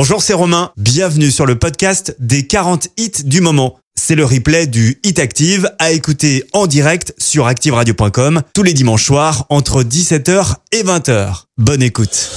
[0.00, 0.70] Bonjour, c'est Romain.
[0.76, 3.80] Bienvenue sur le podcast des 40 hits du moment.
[3.96, 9.04] C'est le replay du Hit Active à écouter en direct sur activeradio.com tous les dimanches
[9.04, 11.46] soirs entre 17h et 20h.
[11.56, 12.30] Bonne écoute.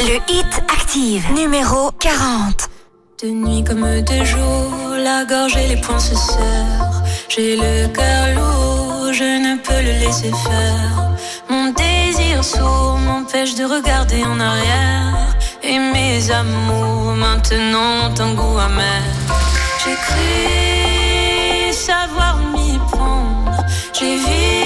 [0.00, 2.68] Le Hit Active, numéro 40.
[3.22, 7.04] De nuit comme de jour, la gorge et les poings se serrent.
[7.28, 11.12] J'ai le cœur lourd, je ne peux le laisser faire.
[11.48, 11.72] Mon
[12.42, 15.36] sourd m'empêche de regarder en arrière.
[15.62, 19.02] Et mes amours maintenant ont un goût amer.
[19.82, 23.64] J'ai cru savoir m'y prendre.
[23.92, 24.65] J'ai vu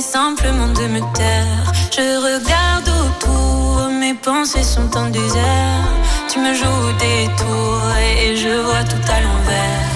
[0.00, 1.72] simplement de me taire.
[1.90, 5.88] Je regarde autour, mes pensées sont en désert.
[6.28, 9.88] Tu me joues des tours et je vois tout à l'envers.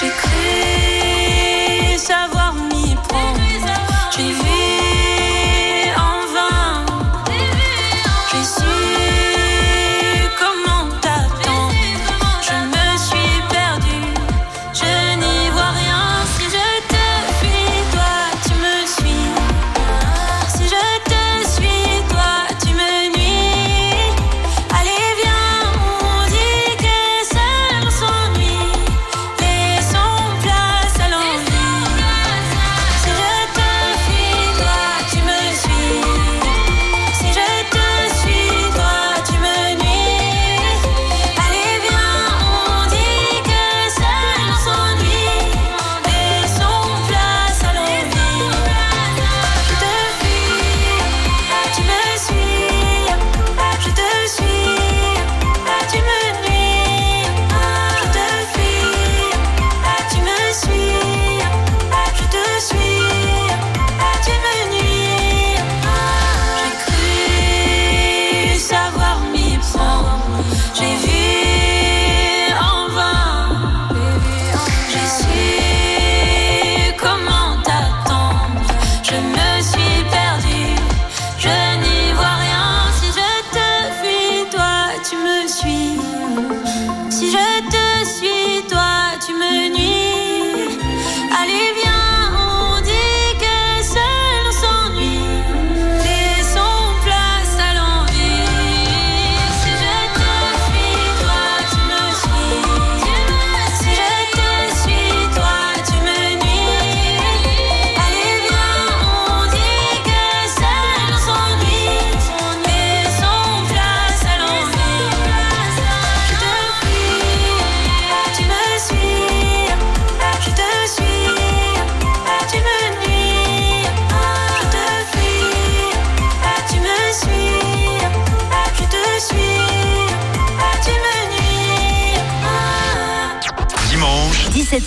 [0.00, 0.10] J'ai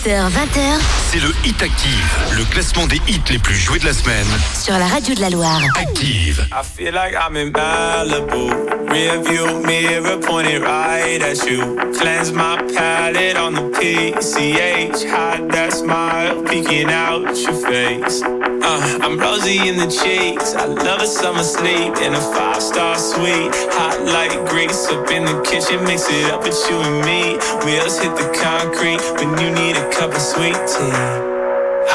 [0.08, 0.80] 18h, 20h.
[1.10, 4.26] C'est le Hit Active, le classement des hits les plus joués de la semaine.
[4.54, 5.60] Sur la radio de la Loire.
[5.78, 6.46] Active.
[6.50, 8.90] I feel like I'm in Malibu.
[8.90, 11.76] Rear view mirror pointed right at you.
[11.92, 15.04] Cleanse my palate on the PCH.
[15.04, 18.22] Hide that smile peeking out your face.
[18.70, 20.52] Uh, I'm rosy in the cheeks.
[20.52, 23.56] I love a summer sleep in a five star suite.
[23.80, 25.82] Hot like grease up in the kitchen.
[25.84, 27.40] Mix it up with you and me.
[27.64, 30.92] Wheels hit the concrete when you need a cup of sweet tea.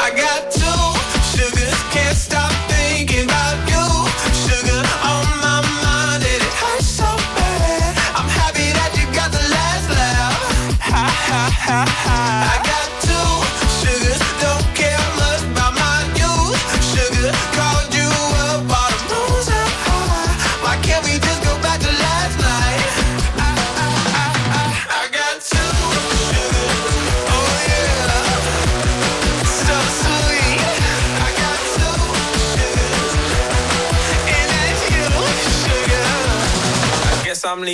[0.02, 0.33] I got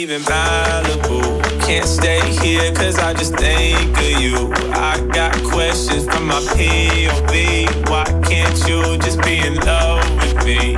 [0.00, 1.20] leaving Malibu.
[1.61, 4.50] Can't stay here cause I just think of you.
[4.73, 7.91] I got questions from my POV.
[7.91, 10.75] Why can't you just be in love with me?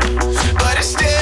[0.58, 1.21] But instead,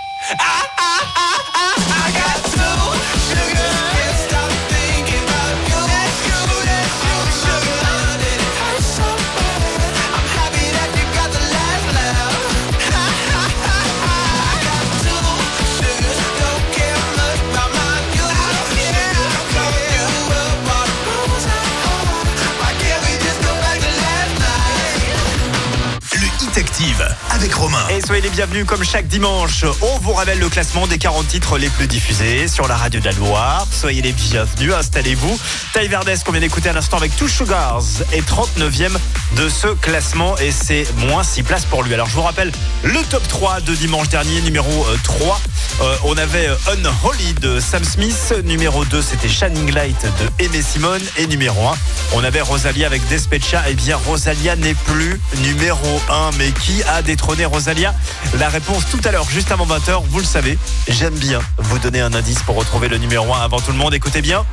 [27.89, 29.65] Et soyez les bienvenus comme chaque dimanche.
[29.81, 33.65] On vous révèle le classement des 40 titres les plus diffusés sur la radio de.
[33.71, 35.39] Soyez les bienvenus, installez-vous.
[35.87, 38.97] Verdes qu'on vient d'écouter à l'instant avec Two Sugars est 39e
[39.35, 41.93] de ce classement et c'est moins 6 places pour lui.
[41.93, 42.51] Alors je vous rappelle
[42.83, 45.41] le top 3 de dimanche dernier, numéro euh, 3.
[45.79, 50.61] Euh, on avait euh, Unholy de Sam Smith, numéro 2 c'était Shining Light de Aimé
[50.61, 51.73] Simone et numéro 1
[52.13, 53.63] on avait Rosalia avec Despecha.
[53.69, 57.95] Eh bien Rosalia n'est plus numéro 1 mais qui a détrôné Rosalia?
[58.39, 60.57] La réponse tout à l'heure, juste avant 20h, vous le savez,
[60.87, 63.93] j'aime bien vous donner un indice pour retrouver le numéro 1 avant tout le monde.
[63.93, 64.45] Écoutez bien,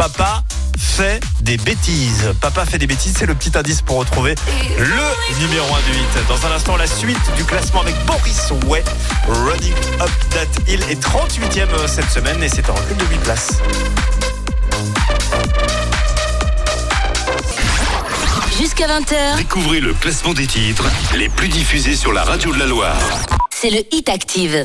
[0.00, 0.42] Papa
[0.78, 2.32] fait des bêtises.
[2.40, 4.34] Papa fait des bêtises, c'est le petit indice pour retrouver
[4.78, 6.26] le numéro 1 du 8.
[6.26, 8.82] Dans un instant, la suite du classement avec Boris Way,
[9.28, 13.58] Running Up That Hill est 38e cette semaine et c'est un recul de 8 places.
[18.58, 22.66] Jusqu'à 20h, Découvrez le classement des titres les plus diffusés sur la radio de la
[22.66, 22.96] Loire.
[23.50, 24.64] c'est le Hit Active.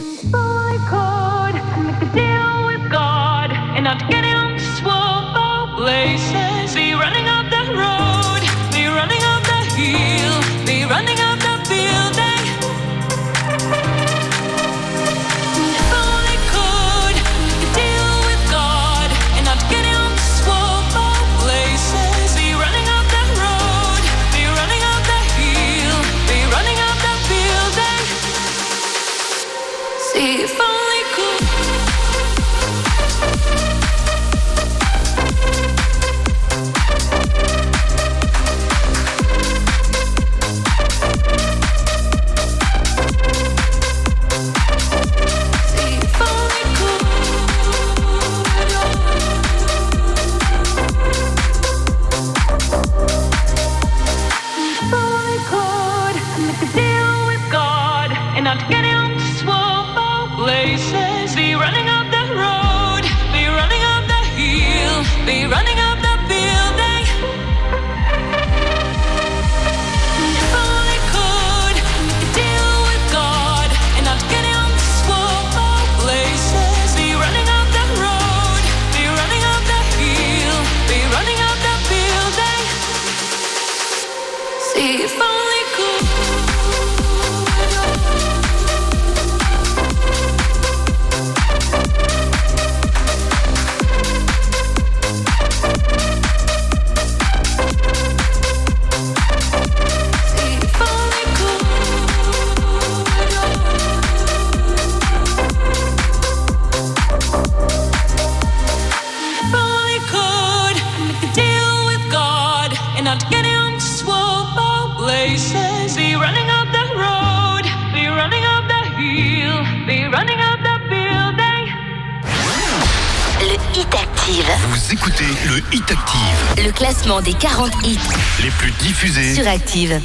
[129.76, 130.05] Even.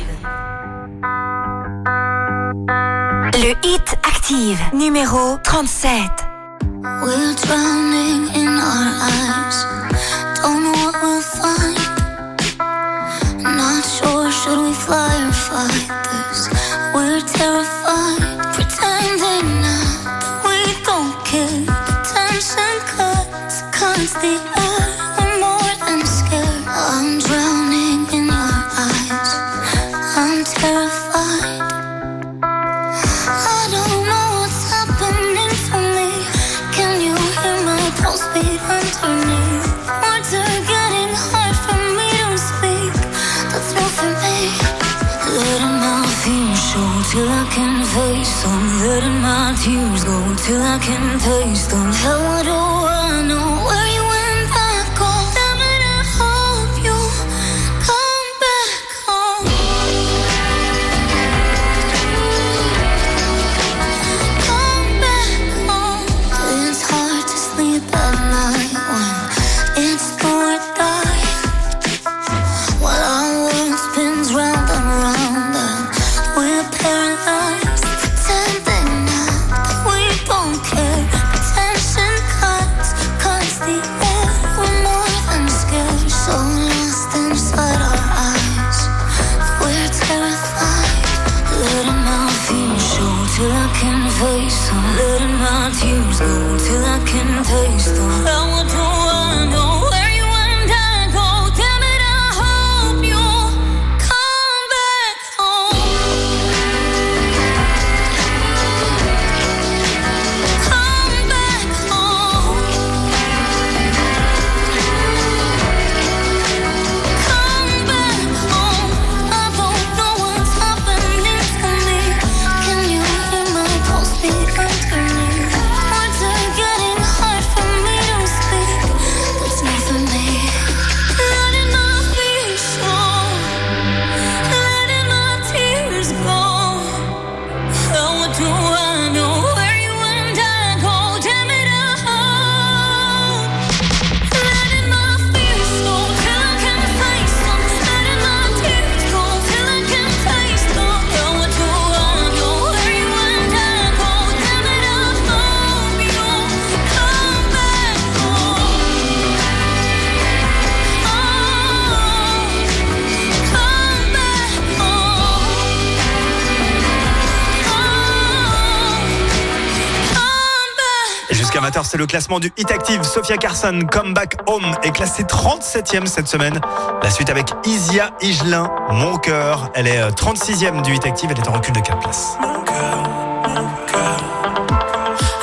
[172.00, 173.02] le classement du Hit Active.
[173.02, 176.58] Sophia Carson, Comeback Home, est classée 37e cette semaine.
[177.02, 179.70] La suite avec Isia Igelin, Mon cœur.
[179.74, 181.28] Elle est euh, 36e du Hit Active.
[181.30, 182.38] Elle est en recul de 4 places.
[182.40, 183.02] Mon cœur,
[183.48, 184.16] mon cœur.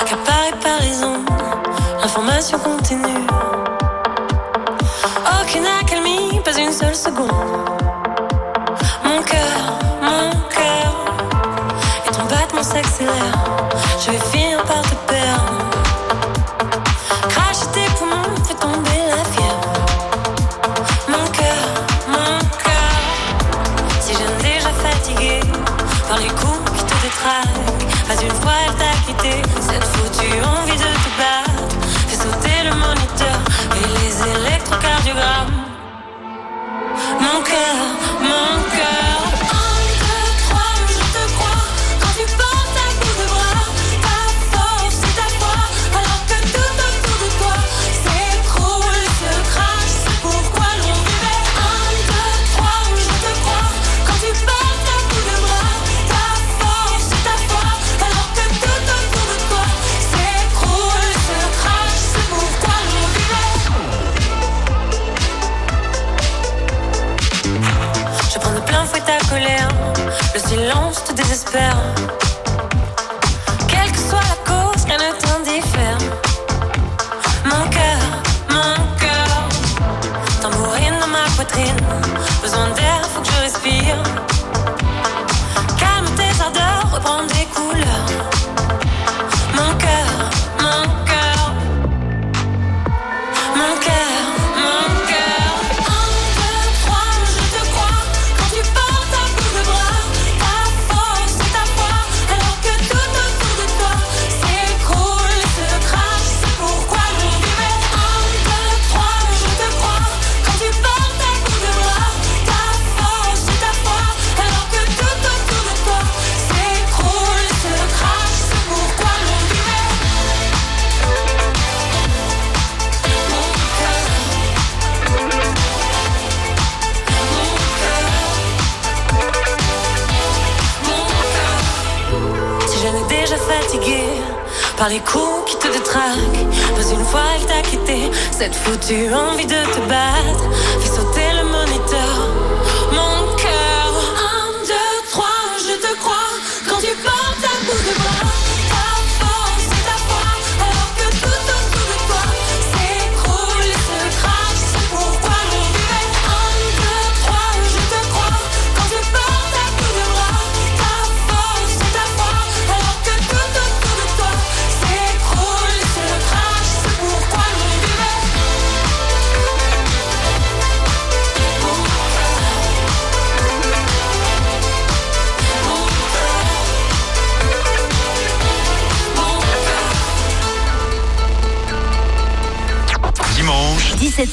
[0.01, 1.29] Accaparé par les ondes,
[2.01, 3.27] l'information continue.
[5.39, 7.29] Aucune accalmie, pas une seule seconde.
[9.03, 11.05] Mon cœur, mon cœur.
[12.07, 13.45] Et ton battement s'accélère.
[14.03, 14.36] Je vais finir.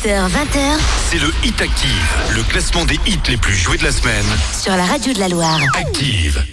[0.05, 0.79] 18h-20h,
[1.11, 4.27] c'est le Hit Active, le classement des hits les plus joués de la semaine.
[4.53, 5.59] Sur la radio de la Loire.
[5.79, 6.45] Active.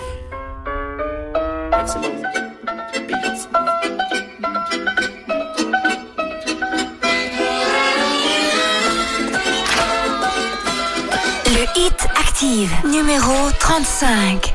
[11.48, 14.54] Le Hit Active, numéro 35.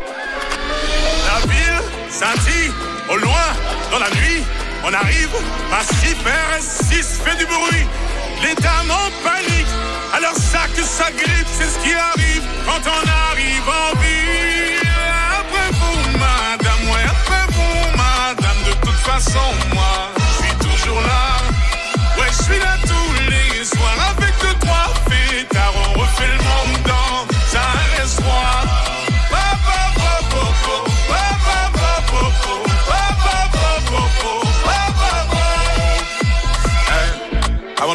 [1.26, 2.72] La ville scintille
[3.10, 3.34] au loin,
[3.90, 4.42] dans la nuit.
[4.84, 5.28] On arrive,
[5.70, 7.86] massif RS6 fait du bruit
[8.42, 9.66] les dames en panique,
[10.14, 14.88] alors ça que ça grippe, c'est ce qui arrive quand on arrive en ville.
[15.40, 21.38] Après vous, madame, ouais, après vous, madame, de toute façon, moi, je suis toujours là.
[22.18, 25.74] Ouais, je suis là tous les soirs avec deux, trois fêtards.
[25.76, 26.95] On refait le monde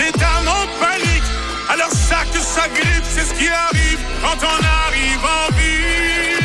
[0.00, 1.28] Les dames en panique,
[1.68, 6.40] alors ça que ça grippe, c'est ce qui arrive quand on arrive en ville.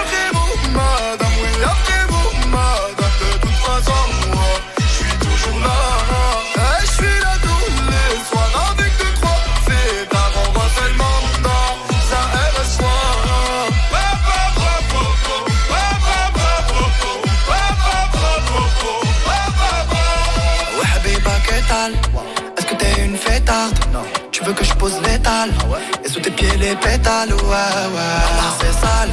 [0.00, 4.00] après vous, madame, oui, après vous, madame, de toute façon,
[4.32, 6.03] moi, je suis toujours là.
[24.84, 25.00] Pose
[26.04, 28.50] Et sous tes pieds les pétales, ouais, ouais.
[28.60, 29.10] c'est sale.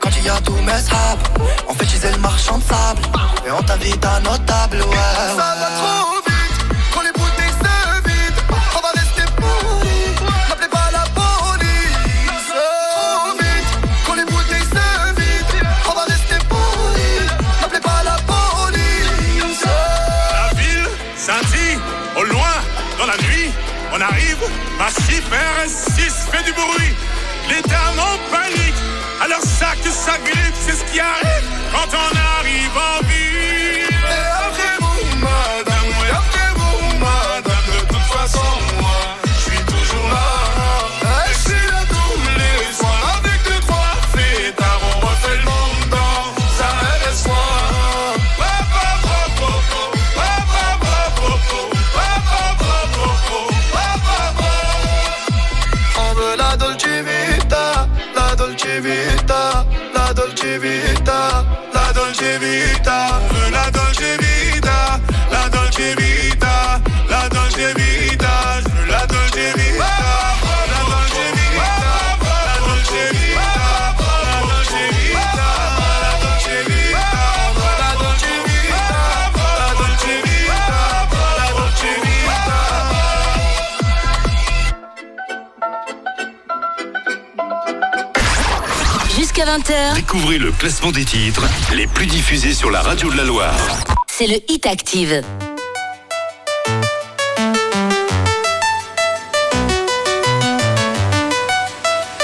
[0.00, 1.22] Quand il y a tous mes sables,
[1.68, 3.02] on fait utiliser le marchand de sable.
[3.46, 5.36] Et on t'invite à notre table, ouais.
[5.36, 6.23] Ça va trop
[24.78, 26.94] arrive, massif RS6 fait du bruit.
[27.48, 28.74] Les dames en panique,
[29.22, 33.63] alors ça que ça grippe, c'est ce qui arrive quand on arrive en ville.
[89.74, 93.56] 20h, Découvrez le classement des titres les plus diffusés sur la radio de la Loire.
[94.08, 95.22] c'est le Hit Active.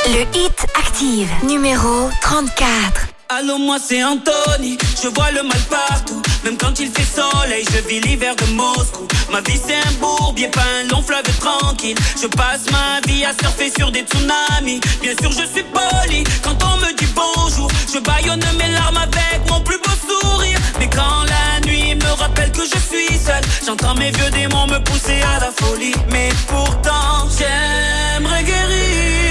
[0.07, 3.09] Le hit active, numéro 34.
[3.29, 6.21] Allô, moi c'est Anthony, je vois le mal partout.
[6.45, 9.07] Même quand il fait soleil, je vis l'hiver de Moscou.
[9.31, 11.97] Ma vie c'est un bourbier, pas un long fleuve tranquille.
[12.21, 14.81] Je passe ma vie à surfer sur des tsunamis.
[15.03, 17.71] Bien sûr, je suis poli quand on me dit bonjour.
[17.93, 20.59] Je baillonne mes larmes avec mon plus beau sourire.
[20.79, 24.79] Mais quand la nuit me rappelle que je suis seul, j'entends mes vieux démons me
[24.83, 25.95] pousser à la folie.
[26.11, 29.30] Mais pourtant, j'aimerais guérir.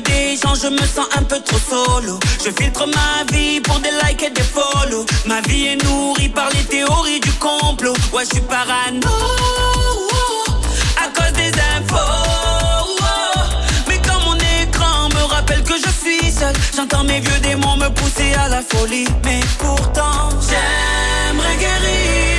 [0.00, 2.18] des gens, je me sens un peu trop solo.
[2.44, 5.04] Je filtre ma vie pour des likes et des follow.
[5.26, 7.94] Ma vie est nourrie par les théories du complot.
[8.12, 9.08] Ouais, je suis parano
[11.02, 12.94] à cause des infos.
[13.88, 17.88] Mais quand mon écran me rappelle que je suis seul, j'entends mes vieux démons me
[17.88, 19.08] pousser à la folie.
[19.24, 22.37] Mais pourtant, j'aimerais guérir.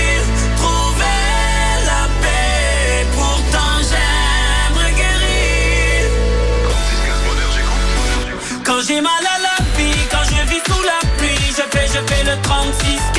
[8.87, 11.35] j'ai mal à la vie quand je vis sous la pluie.
[11.49, 13.18] Je fais, je fais le 36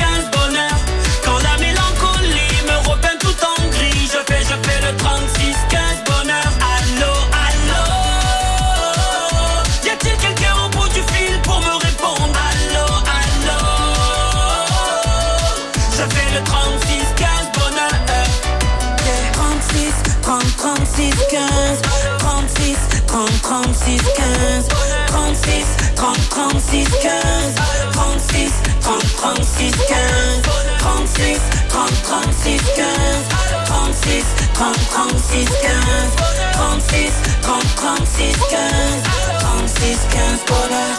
[26.41, 27.55] 36 15
[27.93, 28.51] 36
[28.81, 30.41] 30 36 15
[30.79, 33.29] 36 30 36 15
[33.65, 36.15] 36 30 36 15
[36.53, 39.03] 36 30 36 15
[39.39, 40.95] 36 15 bonheur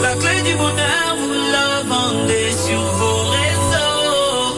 [0.00, 4.56] La clé du bonheur vous la vendez sur vos réseaux.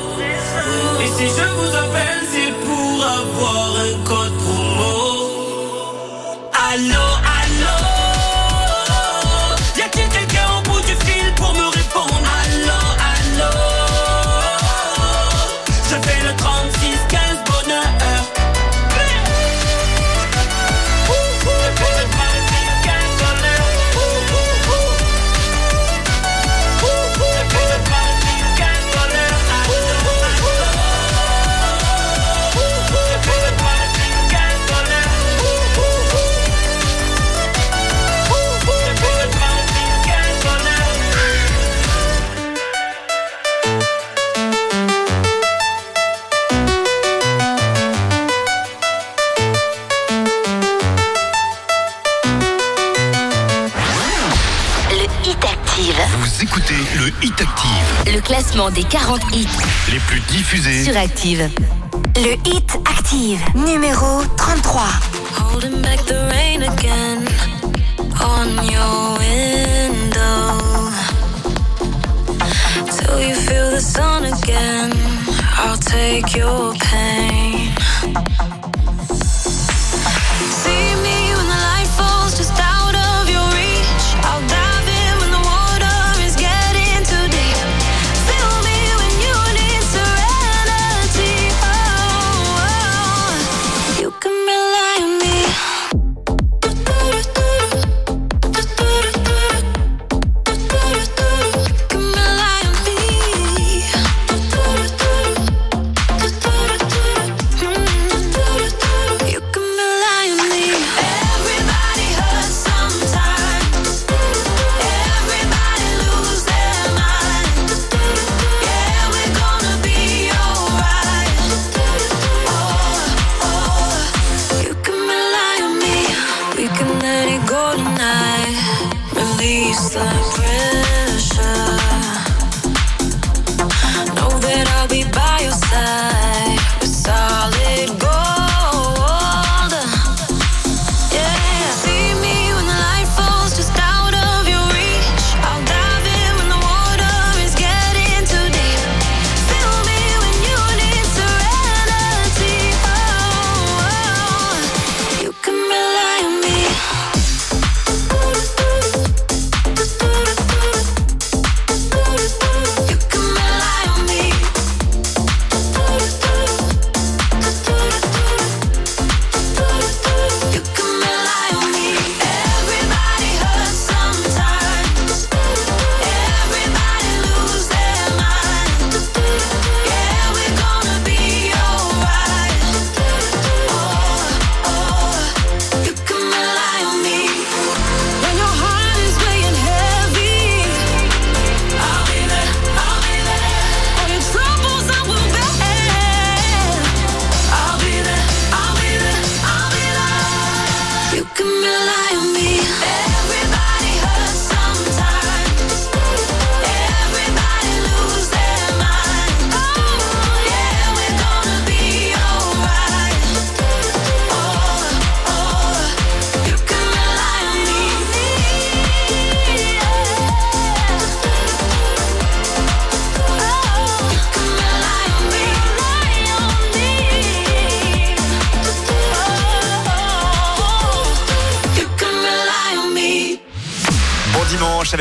[1.03, 4.95] Et si je vous appelle c'est pour avoir un code promo.
[6.71, 7.12] Allô?
[58.33, 59.47] classement des 40 hits
[59.93, 61.51] les plus diffusés sur Active.
[62.17, 64.85] Le hit Active, numéro 33.
[65.39, 67.27] Holding back the rain again
[68.23, 69.12] on you.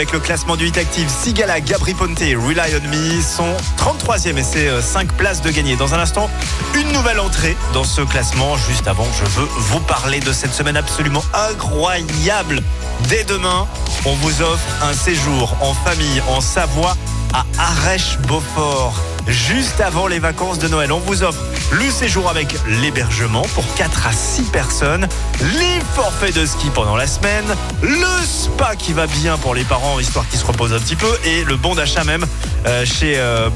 [0.02, 1.08] Avec le classement du hit active.
[1.10, 5.76] Sigala, Gabri Ponte, Rely on Me sont 33e et c'est 5 places de gagner.
[5.76, 6.28] Dans un instant,
[6.74, 8.58] une nouvelle entrée dans ce classement.
[8.58, 12.64] Juste avant, je veux vous parler de cette semaine absolument incroyable.
[13.10, 13.68] Dès demain,
[14.06, 16.98] on vous offre un séjour en famille en Savoie
[17.32, 18.96] à Arèche-Beaufort.
[19.28, 24.07] Juste avant les vacances de Noël, on vous offre le séjour avec l'hébergement pour 4
[24.07, 25.07] à 6 personnes,
[25.41, 27.45] les forfaits de ski pendant la semaine,
[27.81, 31.12] le spa qui va bien pour les parents histoire qu'ils se reposent un petit peu
[31.25, 32.25] et le bon d'achat même
[32.65, 33.49] euh, chez euh,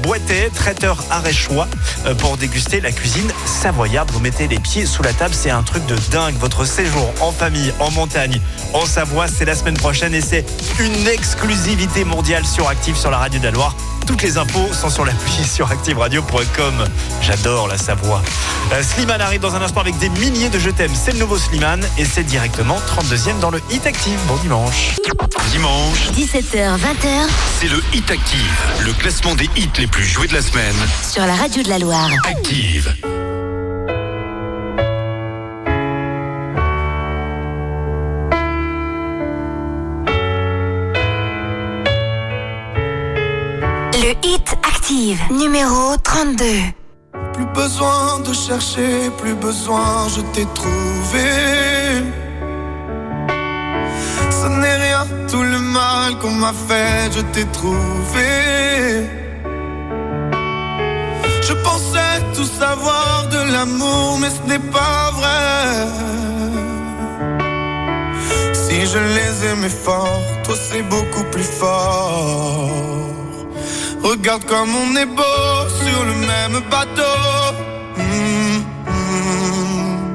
[0.54, 1.68] traiteur aréchois
[2.06, 4.10] euh, pour déguster la cuisine savoyarde.
[4.10, 6.36] Vous mettez les pieds sous la table, c'est un truc de dingue.
[6.36, 8.40] Votre séjour en famille, en montagne,
[8.72, 10.44] en Savoie, c'est la semaine prochaine et c'est
[10.78, 13.74] une exclusivité mondiale sur Active sur la radio de la Loire.
[14.06, 16.84] Toutes les infos sont sur l'appli sur activeradio.com.
[17.20, 18.22] J'adore la Savoie.
[18.72, 20.92] Euh, Slimane arrive dans un instant avec des milliers de je t'aime.
[20.94, 24.18] C'est le nouveau Slimane et c'est directement 32e dans le Hit Active.
[24.26, 24.96] Bon dimanche.
[25.50, 27.26] Dimanche, 17h, 20h
[27.60, 30.74] c'est le Hit Active, le classement des hits les plus joués de la semaine.
[31.08, 32.10] sur la radio de la Loire.
[32.28, 32.94] Active.
[45.30, 46.44] Numéro 32.
[47.32, 51.28] Plus besoin de chercher, plus besoin, je t'ai trouvé.
[54.30, 59.08] Ce n'est rien, tout le mal qu'on m'a fait, je t'ai trouvé.
[61.42, 65.86] Je pensais tout savoir de l'amour, mais ce n'est pas vrai.
[68.54, 73.15] Si je les aimais fort, toi c'est beaucoup plus fort.
[74.08, 77.18] Regarde comme on est beau sur le même bateau.
[77.96, 80.06] Mm, mm.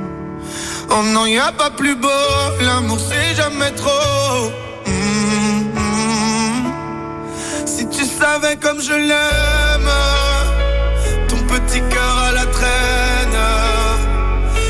[0.91, 2.07] Oh non, y a pas plus beau,
[2.61, 4.49] l'amour c'est jamais trop.
[4.87, 6.71] Mm, mm.
[7.65, 9.91] Si tu savais comme je l'aime,
[11.27, 13.41] ton petit cœur à la traîne.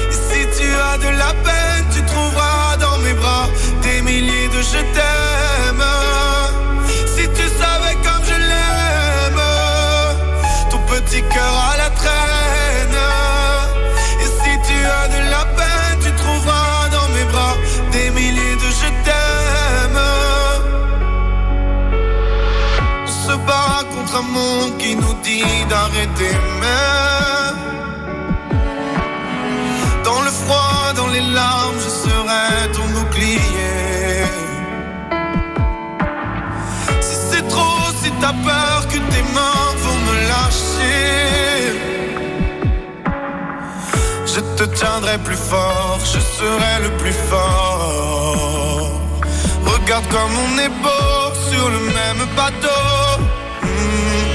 [0.09, 3.47] Et si tu as de la peine, tu trouveras dans mes bras
[3.83, 5.40] des milliers de je t'aime.
[11.41, 12.99] À la traîne.
[14.23, 17.55] Et si tu as de la peine, tu trouveras dans mes bras
[17.91, 20.01] des milliers de je t'aime.
[23.07, 27.59] On se bat contre un monde qui nous dit d'arrêter même.
[30.03, 34.25] Dans le froid, dans les larmes, je serai ton bouclier.
[37.01, 39.70] Si c'est trop, si t'as peur que tes mains
[44.33, 48.89] je te tiendrai plus fort, je serai le plus fort.
[49.65, 52.83] Regarde comme on est beau sur le même bateau.
[53.63, 54.31] Mm.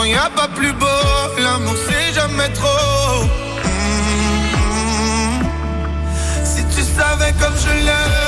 [0.00, 0.86] Oh y a pas plus beau,
[1.42, 3.24] l'amour c'est jamais trop.
[3.64, 4.48] Mm.
[6.44, 8.27] Si tu savais comme je l'aime,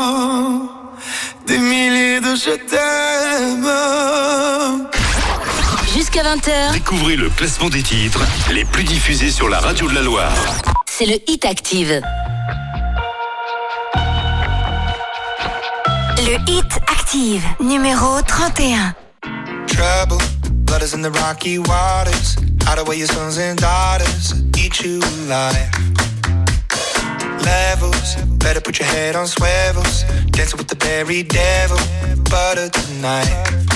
[2.43, 3.67] je t'aime.
[5.93, 10.01] Jusqu'à 20h, Découvrez le classement des titres les plus diffusés sur la radio de la
[10.01, 10.31] Loire.
[10.89, 12.01] c'est le Hit Active.
[16.17, 18.93] Le hit active, numéro 31.
[19.67, 20.17] trouble.
[20.65, 22.35] Blood is in the rocky waters.
[22.67, 25.69] Out of way your sons and daughters eat you alive.
[27.41, 28.15] levels.
[28.37, 30.03] Better put your head on swivels.
[30.31, 31.77] Dancing with the very devil.
[32.29, 33.70] Butter tonight.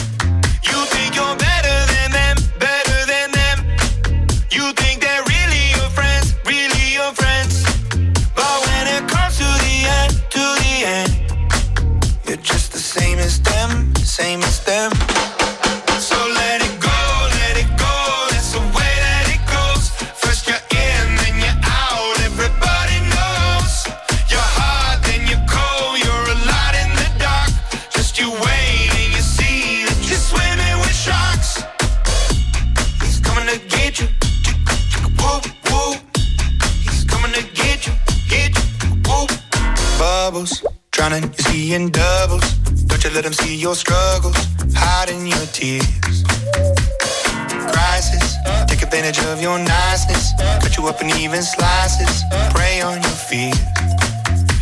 [41.74, 42.44] In doubles.
[42.86, 44.38] Don't you let them see your struggles,
[44.76, 46.24] hiding your tears.
[47.74, 48.36] Crisis,
[48.68, 52.24] take advantage of your niceness, cut you up in even slices,
[52.54, 53.58] prey on your fears.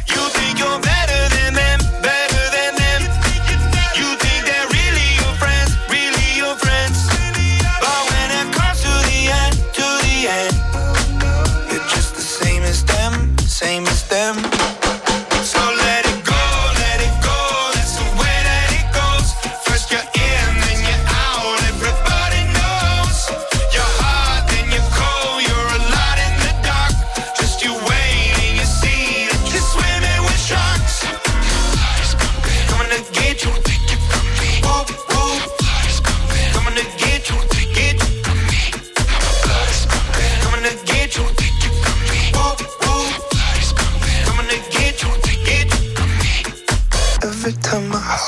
[0.08, 1.03] You think you're better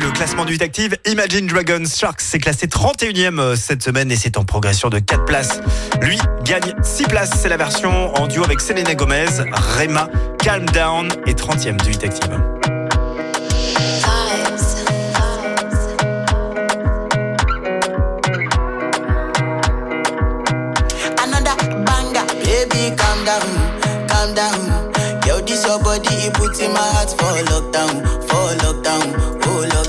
[0.00, 4.36] Le classement du 8 Imagine Dragons Sharks s'est classé 31e euh, cette semaine et c'est
[4.36, 5.60] en progression de 4 places.
[6.00, 7.30] Lui gagne 6 places.
[7.36, 9.26] C'est la version en duo avec Selena Gomez,
[9.76, 12.04] Rema, Calm Down et 30e du 8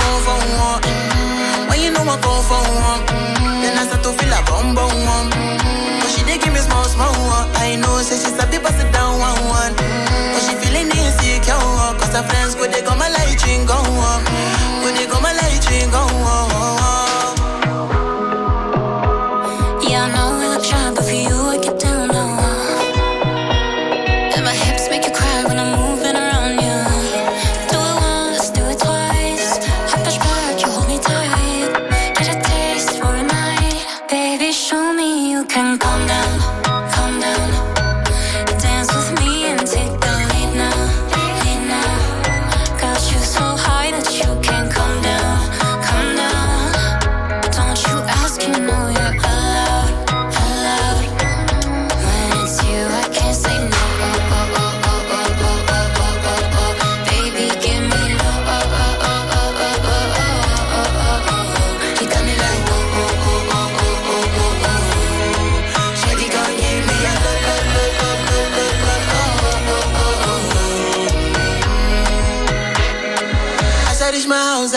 [0.00, 0.80] fall for one.
[0.82, 1.68] Mm-hmm.
[1.68, 3.60] When you know I fall for one, mm-hmm.
[3.62, 5.28] then I start to feel a bum bum one.
[5.30, 6.00] Mm-hmm.
[6.00, 7.46] But she did give me small small one.
[7.60, 9.72] I know, say she start to bust it down one one.
[9.76, 10.32] Mm-hmm.
[10.32, 11.60] But she feeling insecure,
[12.00, 12.95] cause her friends go they go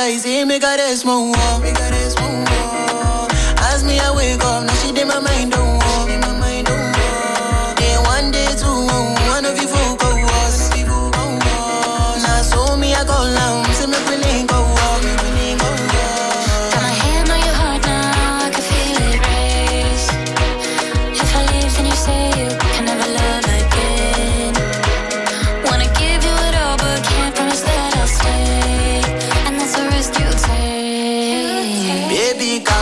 [0.10, 1.28] eyes, he me got a small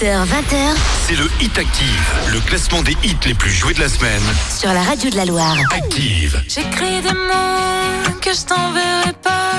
[0.00, 0.76] 8h20.
[1.06, 4.22] c'est le Hit Active, le classement des hits les plus joués de la semaine.
[4.56, 5.56] Sur la radio de la Loire.
[5.74, 6.40] Active.
[6.46, 9.54] J'écris des mots que je t'enverrai pas.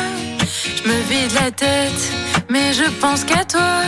[0.78, 2.14] Je me vide la tête,
[2.50, 3.82] mais je pense qu'à toi.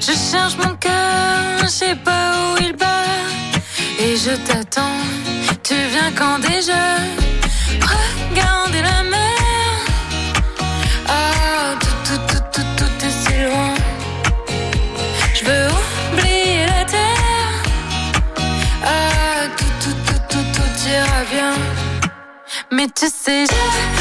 [0.00, 3.02] Je cherche mon cœur, je sais pas où il bat.
[3.98, 5.00] Et je t'attends,
[5.64, 6.98] tu viens quand déjà.
[22.84, 23.93] wanted to sit.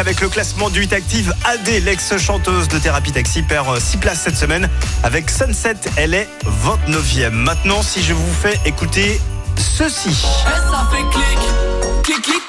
[0.00, 1.34] Avec le classement du 8 Active.
[1.44, 4.68] AD, l'ex-chanteuse de Thérapie Taxi, perd 6 places cette semaine.
[5.02, 6.28] Avec Sunset, elle est
[6.64, 7.30] 29e.
[7.30, 9.20] Maintenant, si je vous fais écouter
[9.56, 10.16] ceci.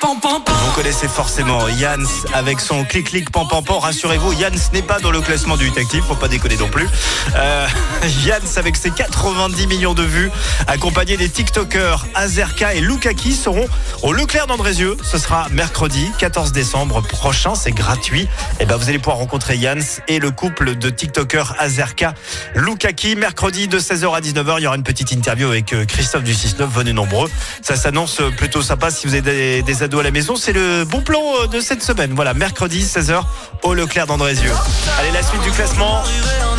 [0.03, 3.77] Vous connaissez forcément Yanns avec son clic clic pam pam pam.
[3.77, 6.87] Rassurez-vous, Yanns n'est pas dans le classement du 8 Active, faut pas déconner non plus.
[7.35, 7.67] Euh,
[8.25, 10.31] Yanns avec ses 90 millions de vues,
[10.65, 13.67] accompagné des TikTokers Azerka et Lukaki seront
[14.01, 14.97] au Leclerc d'Andrézieux.
[15.03, 18.27] Ce sera mercredi 14 décembre prochain, c'est gratuit.
[18.59, 22.15] Et ben vous allez pouvoir rencontrer Yanns et le couple de TikTokers Azerka
[22.55, 24.55] Lukaki mercredi de 16h à 19h.
[24.57, 26.65] Il y aura une petite interview avec euh, Christophe du 6-9.
[26.69, 27.29] Venez nombreux.
[27.61, 30.35] Ça s'annonce plutôt sympa si vous avez des, des à la maison.
[30.35, 32.13] C'est le bon plan euh, de cette semaine.
[32.15, 33.21] Voilà, mercredi 16h
[33.63, 34.51] au Leclerc d'Andrézieux.
[34.99, 36.03] Allez, la suite du classement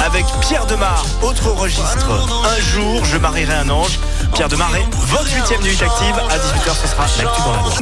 [0.05, 2.29] avec Pierre Demar, autre registre.
[2.45, 3.99] Un jour, je marierai un ange.
[4.35, 6.15] Pierre Demar est 28e du 8 Active.
[6.31, 7.75] À 18h, ce sera l'actu dans la loi.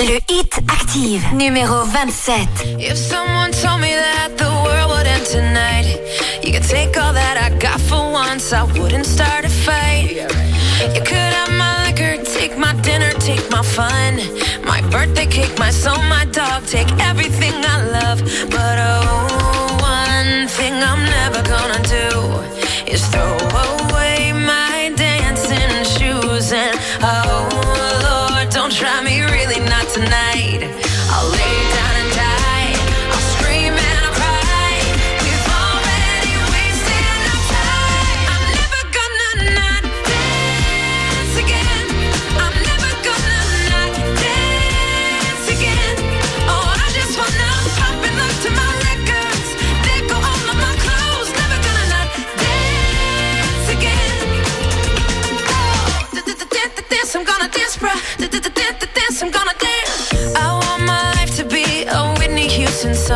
[0.00, 2.36] Le Hit Active, numéro 27.
[2.78, 5.98] If someone told me that the world would end tonight,
[6.42, 9.83] you could take all that I got for once, I wouldn't start a fight.
[12.94, 14.16] Dinner, take my fun,
[14.64, 18.20] my birthday cake, my soul, my dog, take everything I love.
[18.50, 23.83] But oh, one thing I'm never gonna do is throw away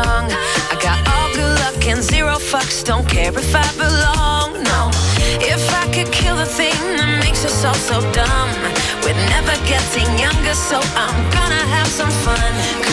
[0.03, 0.31] Song.
[0.71, 2.85] I got all good luck and zero fucks.
[2.85, 4.63] Don't care if I belong.
[4.63, 4.79] No,
[5.53, 8.49] if I could kill the thing that makes us all so dumb,
[9.03, 12.88] we're never getting younger, so I'm gonna have some fun.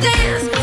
[0.00, 0.57] Dance.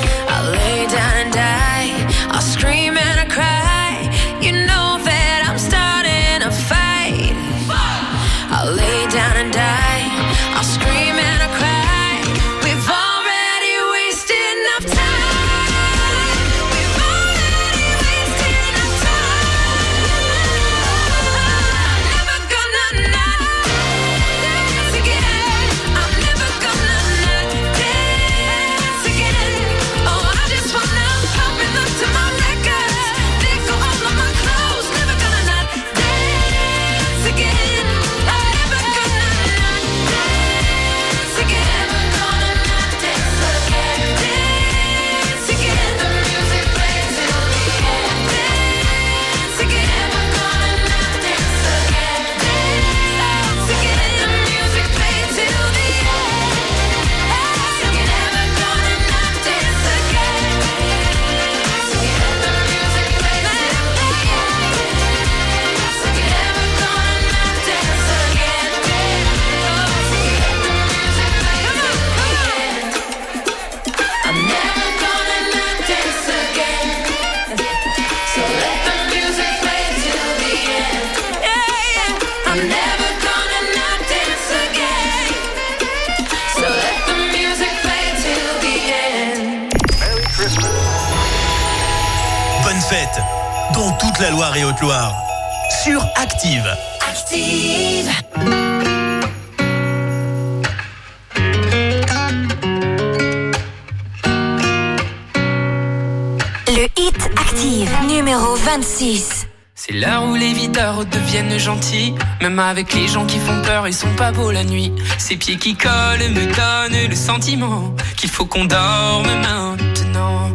[112.42, 114.92] Même avec les gens qui font peur, ils sont pas beaux la nuit.
[115.18, 120.50] Ces pieds qui collent me donnent le sentiment qu'il faut qu'on dorme maintenant.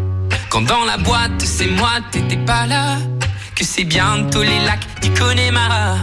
[0.50, 2.96] Quand dans la boîte, c'est moi, t'étais pas là.
[3.56, 5.96] Que c'est bientôt les lacs du Connemara.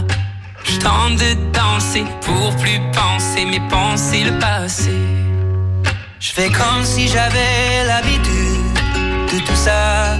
[0.64, 4.92] Je de danser pour plus penser, mais penser le passé.
[6.20, 8.74] Je fais comme si j'avais l'habitude
[9.32, 10.18] de tout ça.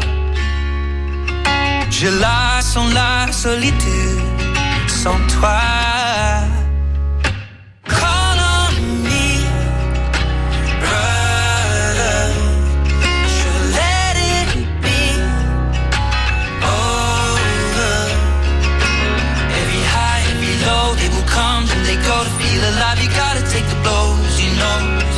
[1.90, 4.37] Je la sens la solitude
[4.88, 5.60] sans toi.
[7.84, 8.72] Call on
[9.04, 9.44] me,
[10.80, 12.32] brother.
[13.78, 14.48] Let it
[14.84, 15.02] be
[16.64, 17.96] over.
[19.60, 22.98] Every high, every low, they will come they go to feel alive.
[23.02, 25.17] You gotta take the blows, you know.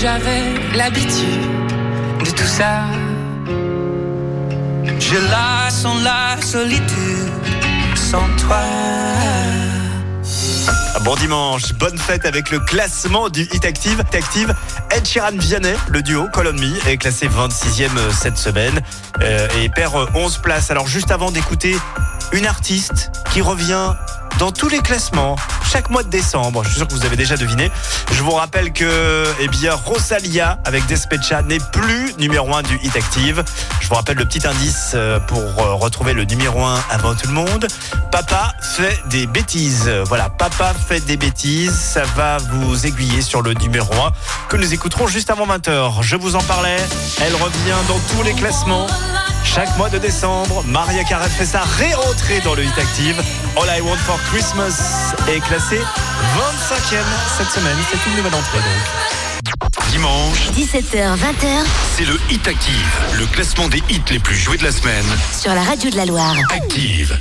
[0.00, 1.42] J'avais l'habitude
[2.24, 2.84] de tout ça
[4.98, 7.32] Je la sens la solitude
[7.96, 8.62] sans toi.
[11.02, 14.00] Bon dimanche, bonne fête avec le classement du Hit Active.
[14.00, 14.54] Hit Active,
[14.90, 18.80] Ed Sheeran Vianney, le duo Call on Me, est classé 26e cette semaine
[19.20, 20.70] euh, et perd 11 places.
[20.70, 21.76] Alors juste avant d'écouter
[22.32, 23.94] une artiste qui revient
[24.38, 25.36] dans tous les classements
[25.70, 26.62] chaque mois de décembre.
[26.64, 27.70] Je suis sûr que vous avez déjà deviné.
[28.12, 32.96] Je vous rappelle que eh bien Rosalia avec Despecha n'est plus numéro 1 du Hit
[32.96, 33.44] Active.
[33.80, 37.26] Je vous rappelle le petit indice euh, pour euh, retrouver le numéro 1 avant tout
[37.26, 37.66] le monde.
[38.10, 39.88] Papa fait des bêtises.
[40.06, 41.74] Voilà, Papa fait des bêtises.
[41.74, 44.12] Ça va vous aiguiller sur le numéro 1
[44.48, 46.02] que nous écouterons juste avant 20h.
[46.02, 46.78] Je vous en parlais.
[47.20, 48.86] Elle revient dans tous les classements.
[49.44, 53.20] Chaque mois de décembre, Maria Carey fait sa réentrée dans le Hit Active.
[53.56, 56.98] All I Want for Christmas est classé 25e
[57.36, 57.76] cette semaine.
[57.90, 59.88] C'est une nouvelle entrée donc.
[59.90, 61.64] Dimanche, 17h, 20h
[61.96, 62.86] c'est le Hit Active,
[63.18, 65.04] le classement des hits les plus joués de la semaine.
[65.36, 66.34] sur la radio de la Loire.
[66.54, 67.18] Active.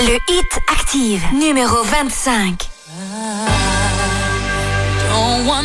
[0.00, 2.68] Le hit active, numéro 25.
[5.10, 5.64] Don't want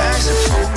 [0.00, 0.68] saxophone.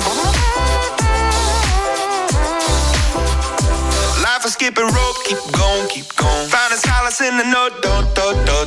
[4.22, 6.48] Life is skipping rope, keep going, keep going.
[6.48, 8.63] Find a solace in the note, don't, don't, don't.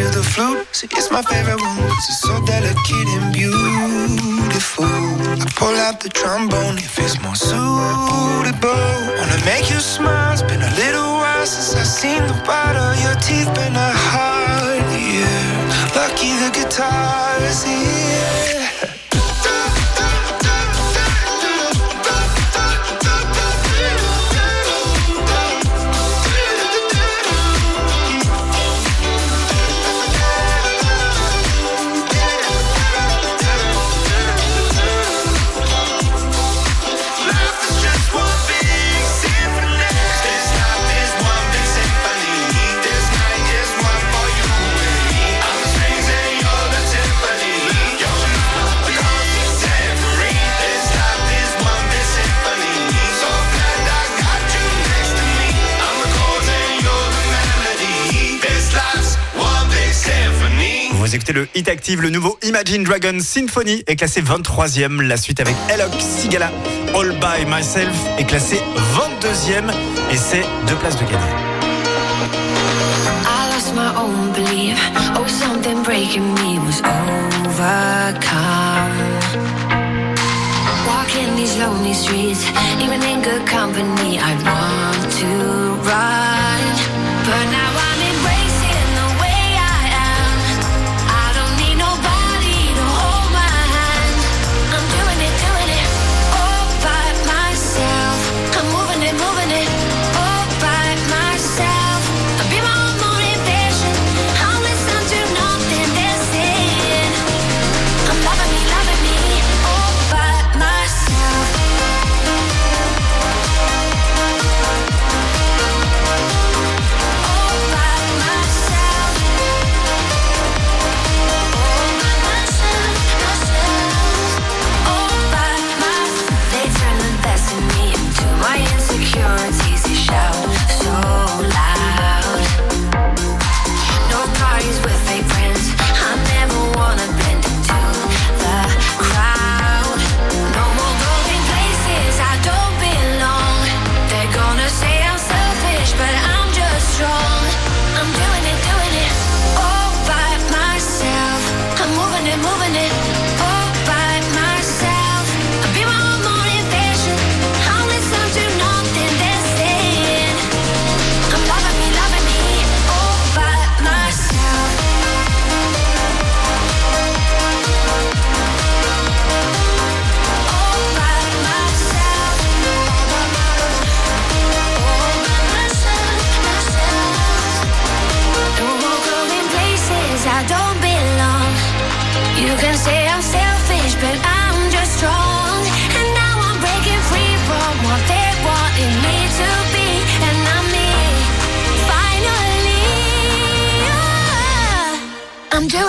[0.00, 0.66] to the flute.
[0.72, 1.78] See, it's my favorite one.
[1.98, 4.84] It's so delicate and beautiful.
[4.84, 8.86] I pull out the trombone, if it's more suitable.
[9.18, 10.32] Wanna make you smile.
[10.32, 12.90] It's been a little while since I've seen the bottom.
[13.04, 15.40] Your teeth been a hard year.
[15.98, 18.59] Lucky the guitar is here.
[61.10, 65.02] Vous écoutez le Hit Active, le nouveau Imagine Dragon Symphony est classé 23e.
[65.02, 66.52] La suite avec Elok Sigala,
[66.94, 68.60] All By Myself est classé
[68.94, 69.72] 22e
[70.12, 71.18] et c'est deux places de belief.
[76.84, 76.86] Oh.
[80.86, 82.46] Walking these lonely streets,
[82.80, 85.26] even in good company, I want to
[85.90, 86.29] run.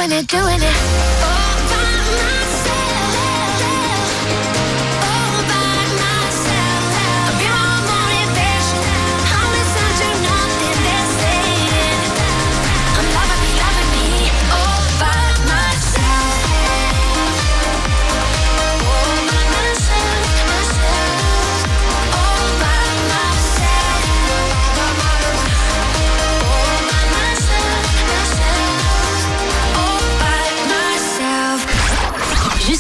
[0.02, 1.11] Doing it, doing it.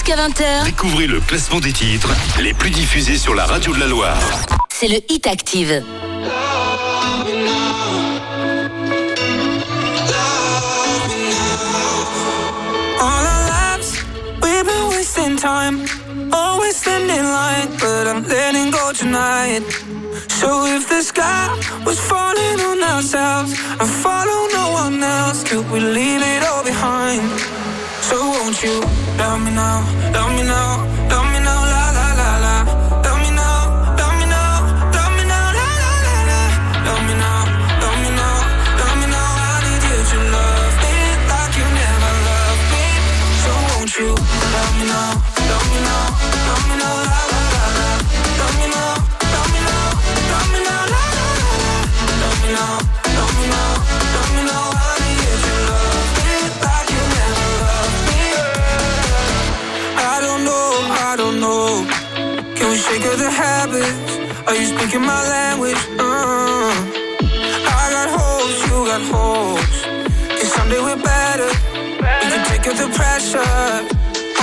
[0.04, 2.10] Jusqu'à 20h, Découvrez le classement des titres
[2.42, 4.18] les plus diffusés sur la radio de la Loire.
[4.70, 5.84] c'est le Hit Active.
[13.00, 14.04] All our lives,
[14.42, 15.86] we've been wasting time.
[16.34, 19.64] Always standing line, but I'm letting go tonight.
[20.30, 21.50] So if the sky
[21.86, 27.22] was falling on ourselves and follow no one else, could we leave it all behind?
[28.12, 28.76] So won't you
[29.18, 32.56] love me now, love me now, love me now, la la la la.
[33.08, 34.52] Love me now, love me now,
[34.96, 36.42] love me now, la la la la.
[36.88, 37.40] Love me now,
[37.82, 38.36] love me now,
[38.82, 39.30] love me now.
[39.48, 40.96] I need you to love me
[41.32, 42.86] like you never loved me.
[43.44, 44.12] So won't you
[44.56, 45.12] love me now,
[62.92, 64.18] Shake of the habits?
[64.48, 65.80] Are you speaking my language?
[65.98, 66.76] Uh,
[67.80, 69.76] I got holes, you got holes.
[70.28, 71.48] And someday we're better.
[71.72, 73.48] We can take out the pressure.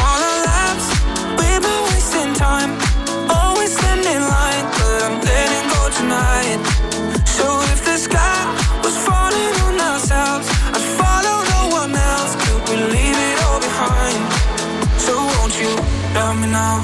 [0.00, 0.86] All our lives,
[1.36, 2.72] we've been wasting time.
[3.28, 6.60] Always standing line, but I'm letting go tonight.
[7.36, 7.44] So
[7.74, 8.40] if the sky
[8.82, 12.32] was falling on ourselves, I'd follow no one else.
[12.40, 14.20] Could we leave it all behind?
[15.04, 15.68] So won't you
[16.16, 16.80] love me now,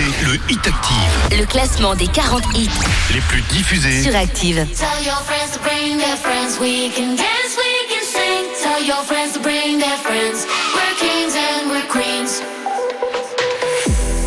[0.00, 2.68] écoutez le Hit Active, Le classement des 40 hits
[3.12, 4.66] les plus diffusés sur Active.
[4.76, 6.58] Tell your friends to bring their friends.
[6.60, 8.44] We can dance, we can sing.
[8.62, 10.46] Tell your friends to bring their friends.
[10.74, 12.42] We're kings and we're queens.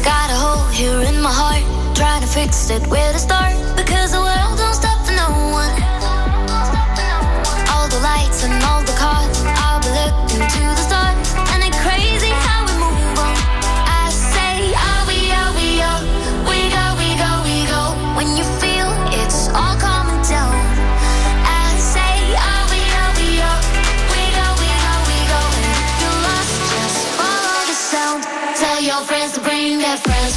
[0.04, 1.64] Got a hole here in my heart.
[1.96, 3.56] Trying to fix it where to start.
[3.76, 4.03] Because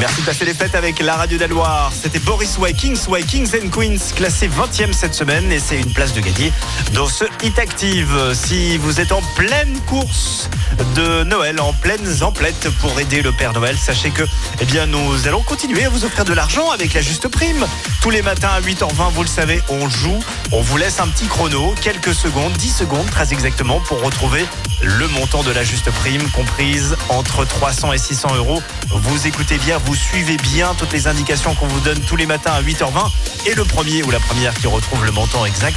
[0.00, 1.92] Merci de passer les fêtes avec la radio d'Aloire.
[1.94, 5.92] C'était Boris Way, Kings Way, Kings and Queens, classé 20e cette semaine et c'est une
[5.92, 6.54] place de gagner
[6.94, 8.32] dans ce Hit Active.
[8.32, 10.48] Si vous êtes en pleine course
[10.96, 14.22] de Noël, en pleine emplettes pour aider le Père Noël, sachez que
[14.62, 17.66] eh bien, nous allons continuer à vous offrir de l'argent avec la juste prime.
[18.00, 20.18] Tous les matins à 8h20, vous le savez, on joue,
[20.50, 24.46] on vous laisse un petit chrono, quelques secondes, 10 secondes très exactement pour retrouver
[24.82, 28.62] le montant de la juste prime comprise entre 300 et 600 euros.
[28.88, 32.52] Vous écoutez bien, vous suivez bien toutes les indications qu'on vous donne tous les matins
[32.52, 33.10] à 8h20
[33.46, 35.76] et le premier ou la première qui retrouve le montant exact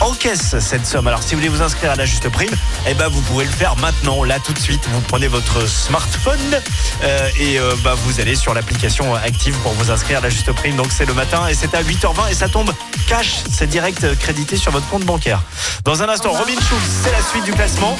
[0.00, 1.06] encaisse cette somme.
[1.06, 2.50] Alors si vous voulez vous inscrire à la juste prime,
[2.86, 4.86] eh ben vous pouvez le faire maintenant, là tout de suite.
[4.92, 6.60] Vous prenez votre smartphone
[7.02, 10.52] euh, et euh, bah, vous allez sur l'application active pour vous inscrire à la juste
[10.52, 10.76] prime.
[10.76, 12.72] Donc c'est le matin et c'est à 8h20 et ça tombe
[13.06, 15.42] cash, c'est direct euh, crédité sur votre compte bancaire.
[15.84, 17.96] Dans un instant, Robin Schulz, c'est la suite du classement.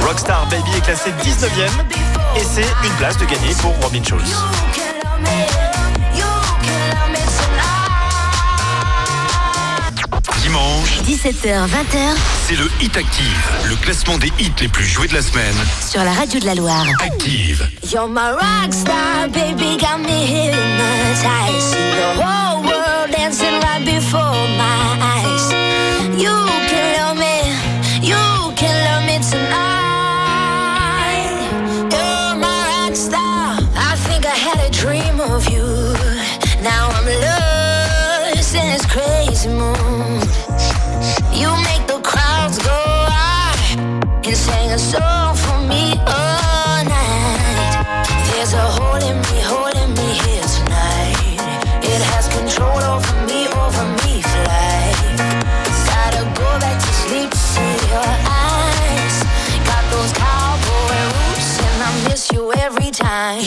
[0.00, 4.36] Rockstar Baby est classé 19e et c'est une place de gagner pour Robin Schulz.
[10.42, 12.16] Dimanche, 17h, 20h
[12.48, 15.54] c'est le Hit Active, le classement des hits les plus joués de la semaine.
[15.88, 16.86] sur la radio de la Loire.
[17.00, 17.66] Active.
[17.90, 18.32] You're my
[19.32, 21.70] baby, got me hypnotized.
[21.70, 25.52] See the whole world dancing right before my eyes.
[26.20, 26.51] You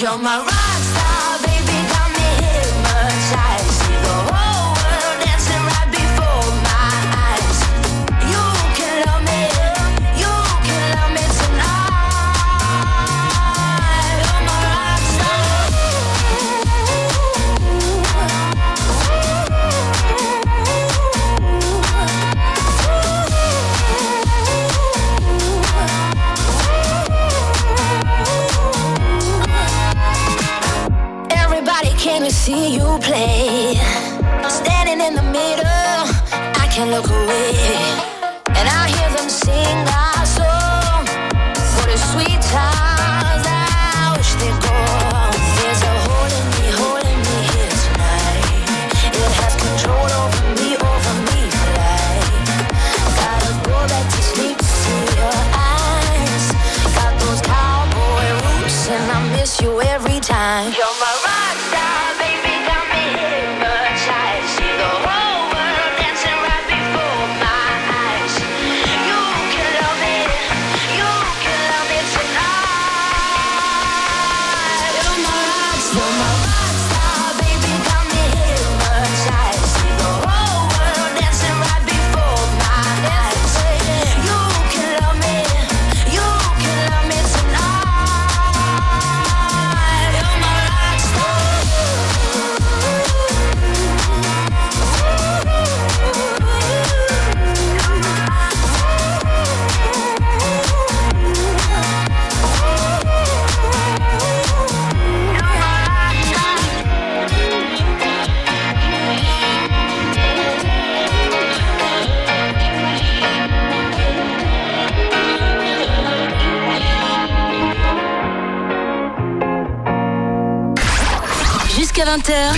[0.06, 0.55] You're my
[32.46, 33.74] see you play.
[34.48, 36.06] Standing in the middle,
[36.62, 37.45] I can't look away.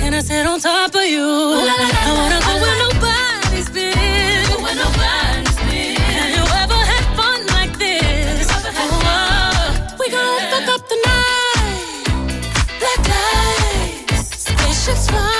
[0.00, 1.20] Can I sit on top of you?
[1.20, 3.92] La, la, la, I wanna go where nobody's been.
[4.84, 5.96] Nobody's been.
[6.16, 8.48] Have you ever had fun like this?
[8.50, 12.04] Oh, we gon' fuck up the night.
[12.80, 15.39] Black lights, spaceships fly.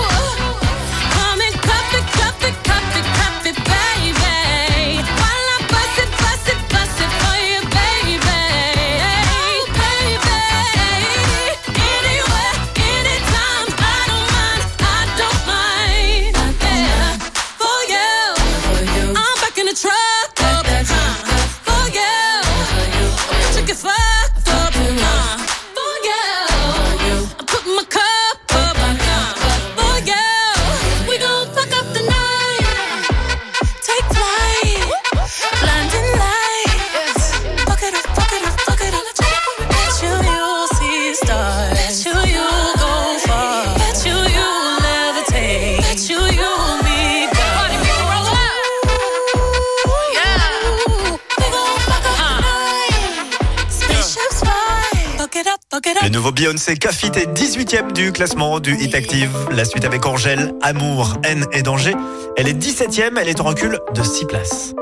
[56.11, 59.31] Nouveau Beyoncé Cafit est 18ème du classement du Hit Active.
[59.49, 61.95] La suite avec Angèle, Amour, Haine et Danger.
[62.35, 64.73] Elle est 17ème, elle est en recul de 6 places.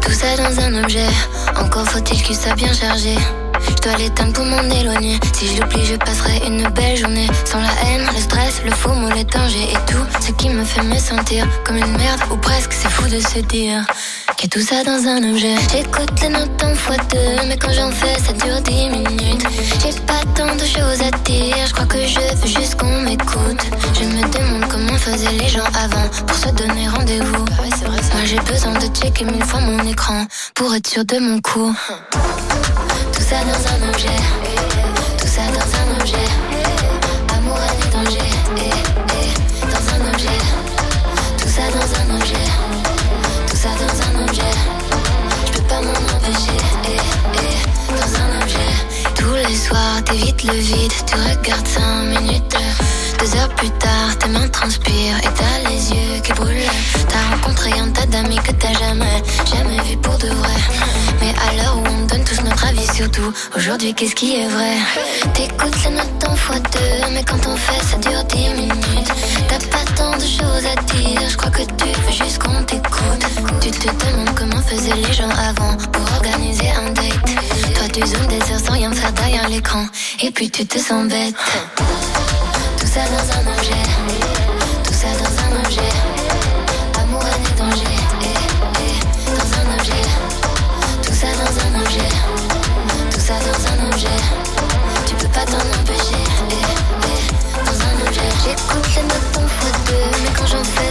[0.00, 1.06] Tout ça dans un objet,
[1.56, 3.14] encore faut-il qu'il soit bien chargé.
[3.68, 5.18] Je dois l'éteindre pour m'en éloigner.
[5.34, 7.26] Si je l'oublie, je passerai une belle journée.
[7.44, 10.64] Sans la haine, le stress, le faux mot, les dangers et tout ce qui me
[10.64, 12.72] fait me sentir comme une merde ou presque.
[12.72, 13.84] C'est fou de se dire
[14.44, 15.54] a tout ça dans un objet.
[15.72, 19.44] J'écoute les notes en fois deux, mais quand j'en fais, ça dure 10 minutes.
[19.82, 23.62] J'ai pas tant de choses à dire, je crois que je veux juste qu'on m'écoute.
[23.94, 27.44] Je me demande comment faisaient les gens avant pour se donner rendez-vous.
[27.44, 31.74] Moi j'ai besoin de checker mille fois mon écran pour être sûr de mon coup.
[33.12, 34.20] Tout ça dans un objet,
[35.18, 36.43] tout ça dans un objet.
[50.14, 52.93] T'évites le vide, tu regardes 5 minutes.
[53.24, 56.70] Deux heures plus tard, tes mains transpirent et t'as les yeux qui brûlent.
[57.08, 60.56] T'as rencontré un tas d'amis que t'as jamais, jamais vu pour de vrai.
[61.22, 64.48] Mais à l'heure où on donne tous notre avis sur tout, aujourd'hui qu'est-ce qui est
[64.48, 64.76] vrai?
[65.32, 69.12] T'écoutes les notes en fois deux, mais quand on fait ça dure 10 minutes.
[69.48, 73.24] T'as pas tant de choses à dire, je crois que tu veux juste qu'on t'écoute.
[73.62, 77.24] Tu te demandes comment faisaient les gens avant pour organiser un date.
[77.74, 79.86] Toi tu zoomes des heures sans rien faire derrière l'écran,
[80.20, 81.34] et puis tu te sens bête.
[82.84, 83.82] Tout ça dans un objet,
[84.84, 85.92] tout ça dans un objet.
[87.00, 88.26] Amour, haine et danger, eh,
[88.76, 90.04] eh, dans un objet.
[91.02, 92.10] Tout ça dans un objet,
[93.10, 94.20] tout ça dans un objet.
[95.06, 98.30] Tu peux pas t'en empêcher, eh, dans un objet.
[98.44, 100.90] J'écoute les notes fois deux, mais quand j'en fais,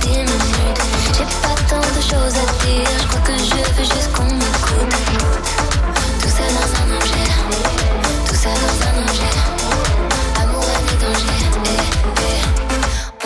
[0.00, 0.80] 10 minutes.
[1.12, 4.94] J'ai pas tant de choses à dire, je crois que je veux juste qu'on m'écoute.
[6.22, 7.83] Tout ça dans un objet,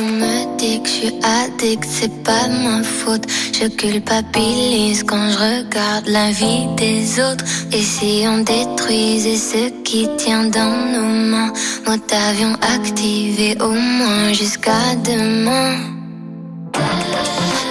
[0.00, 3.24] On me dit que je suis addict, c'est pas ma faute.
[3.52, 7.44] Je culpabilise quand je regarde la vie des autres.
[7.72, 11.52] Et si on détruisait ce qui tient dans nos mains,
[11.84, 15.74] mode avion activé au moins jusqu'à demain.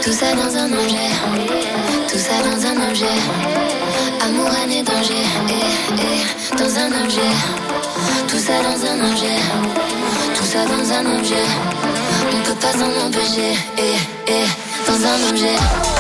[0.03, 1.11] Tout ça dans un objet,
[2.11, 3.19] tout ça dans un objet.
[4.25, 7.66] Amour, et danger, eh, eh, dans un objet.
[8.27, 9.39] Tout ça dans un objet,
[10.35, 11.45] tout ça dans un objet.
[12.33, 15.96] On peut pas s'en empêcher, eh, eh, dans un objet.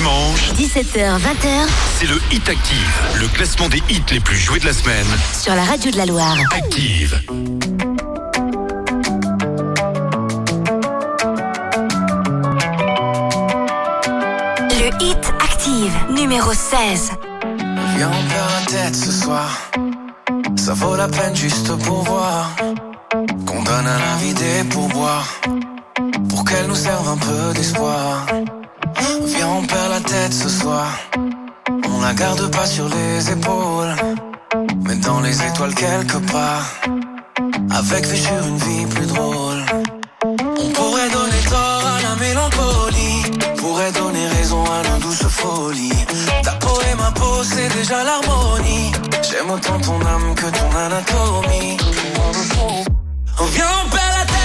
[0.00, 1.66] Dimanche, 17h, 20h
[1.98, 5.04] c'est le Hit Active, le classement des hits les plus joués de la semaine.
[5.38, 6.38] sur la radio de la Loire.
[6.56, 7.20] Active.
[14.70, 17.10] Le hit active numéro 16.
[17.96, 19.70] Viens, on perd la tête ce soir.
[20.56, 22.56] Ça vaut la peine juste pour voir.
[23.44, 25.28] Qu'on donne à la vie des pourboires.
[26.30, 28.24] Pour qu'elle nous serve un peu d'espoir.
[29.62, 30.86] On perd la tête ce soir.
[31.84, 33.94] On la garde pas sur les épaules.
[34.86, 36.64] Mais dans les étoiles quelque part.
[37.70, 39.62] Avec sur une vie plus drôle.
[40.24, 43.22] On pourrait donner tort à la mélancolie.
[43.58, 46.06] Pourrait donner raison à nos douces folies.
[46.42, 48.92] Ta peau et ma peau, c'est déjà l'harmonie.
[49.28, 51.76] J'aime autant ton âme que ton anatomie.
[53.38, 54.39] On perd la tête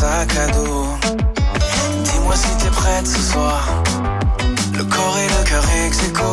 [0.00, 0.86] sac à dos.
[2.04, 3.60] Dis-moi si t'es prête ce soir.
[4.78, 6.32] Le corps et le cœur ex -aequo.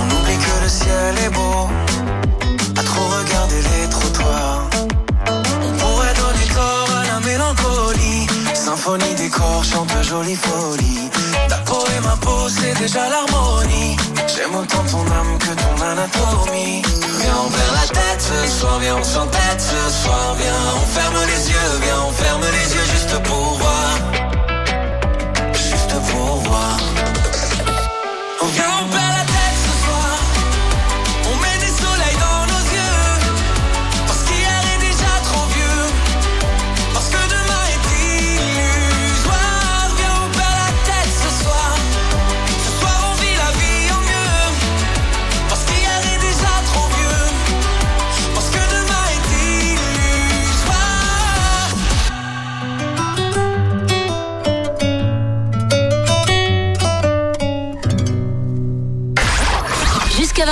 [0.00, 1.60] On oublie que le ciel est beau.
[2.80, 4.60] À trop regarder les trottoirs.
[5.66, 8.22] On pourrait donner corps à la mélancolie.
[8.66, 11.04] Symphonie des corps chante jolie folie.
[11.50, 13.92] Ta peau et ma peau, c'est déjà l'harmonie.
[14.32, 16.82] J'aime autant ton âme que ton anatomie
[17.44, 21.50] on perd la tête ce soir, viens on s'entête ce soir, viens on ferme les
[21.50, 23.98] yeux, viens on ferme les yeux juste pour voir,
[25.52, 26.91] juste pour voir.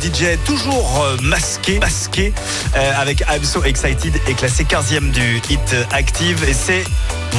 [0.00, 2.32] DJ toujours euh, masqué, masqué
[2.76, 6.44] euh, avec I'm So Excited et classé 15e du Hit euh, Active.
[6.48, 6.84] Et c'est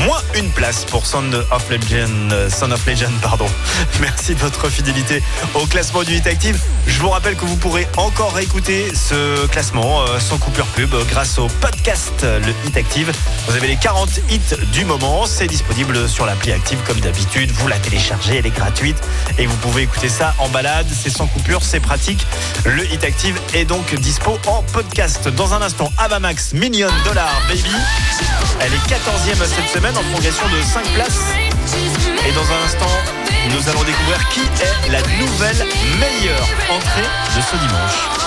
[0.06, 2.34] moins une place pour Son of Legend.
[2.50, 3.48] Son of Legend pardon.
[4.02, 5.22] Merci de votre fidélité
[5.54, 6.60] au classement du Hit Active.
[6.88, 11.38] Je vous rappelle que vous pourrez encore réécouter ce classement euh, sans coupure pub grâce
[11.38, 13.12] au podcast Le Hit Active.
[13.48, 15.26] Vous avez les 40 hits du moment.
[15.26, 17.52] C'est disponible sur l'appli Active comme d'habitude.
[17.52, 18.98] Vous la téléchargez, elle est gratuite
[19.38, 20.88] et vous pouvez écouter ça en balade.
[20.92, 22.26] C'est sans coupure, c'est pratique.
[22.66, 25.28] Le Hit Active est donc dispo en podcast.
[25.30, 27.72] Dans un instant, Avamax, Million Dollar Baby.
[28.62, 31.34] Elle est 14e cette semaine en progression de 5 places.
[32.28, 32.86] Et dans un instant,
[33.50, 35.66] nous allons découvrir qui est la nouvelle
[36.00, 38.20] meilleure entrée de ce dimanche.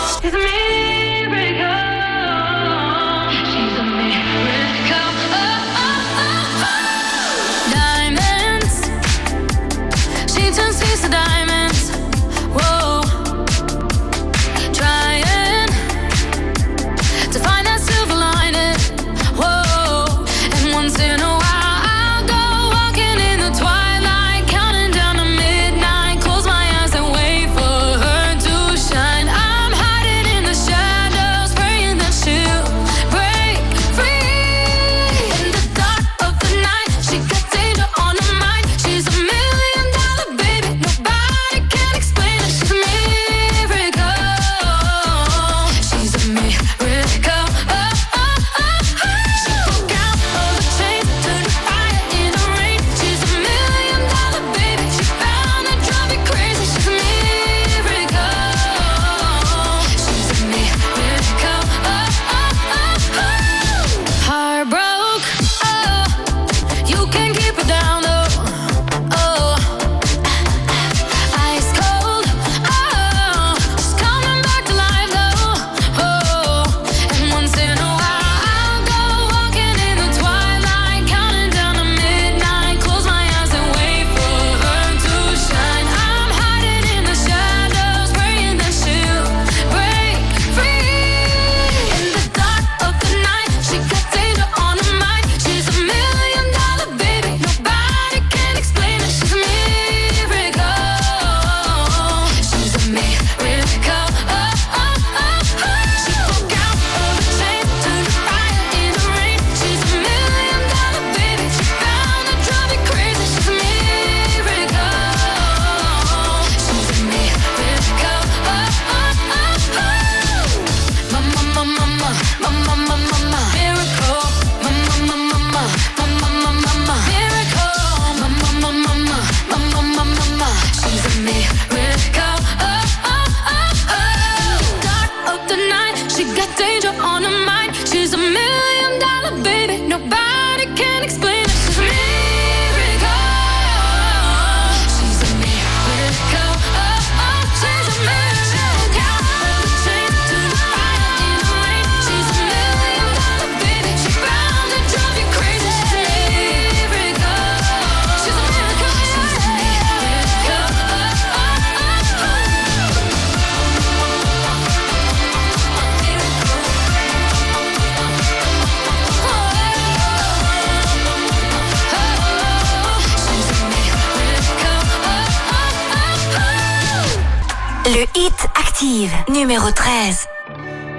[179.42, 180.28] Numéro 13.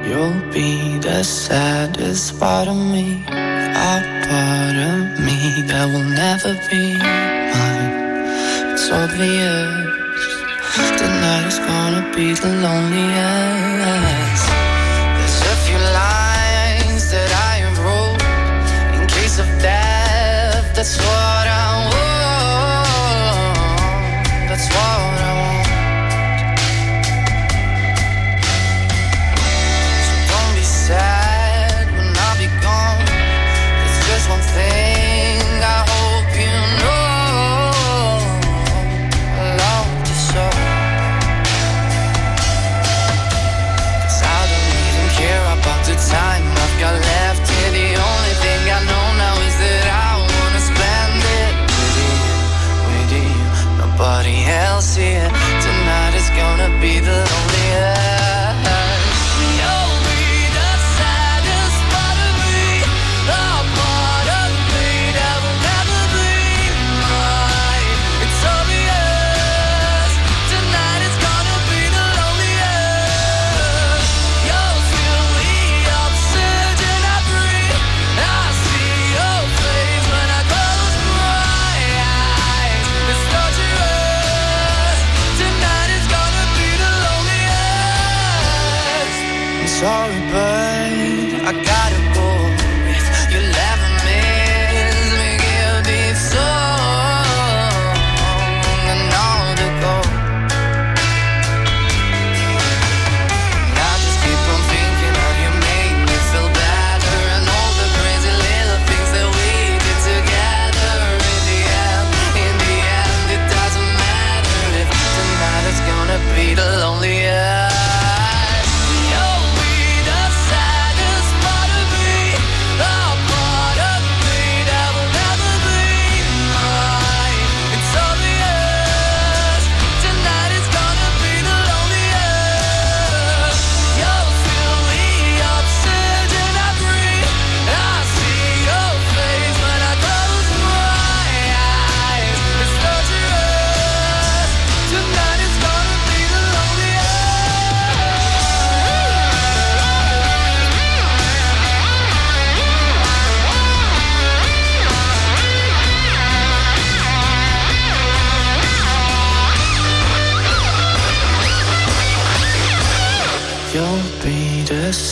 [0.03, 6.99] You'll be the saddest part of me, a part of me that will never be
[6.99, 7.93] mine.
[8.73, 9.71] It's obvious
[10.99, 14.45] tonight is gonna be the loneliest.
[15.15, 18.23] There's a few lines that I wrote
[18.99, 20.75] in case of death.
[20.75, 21.22] That's what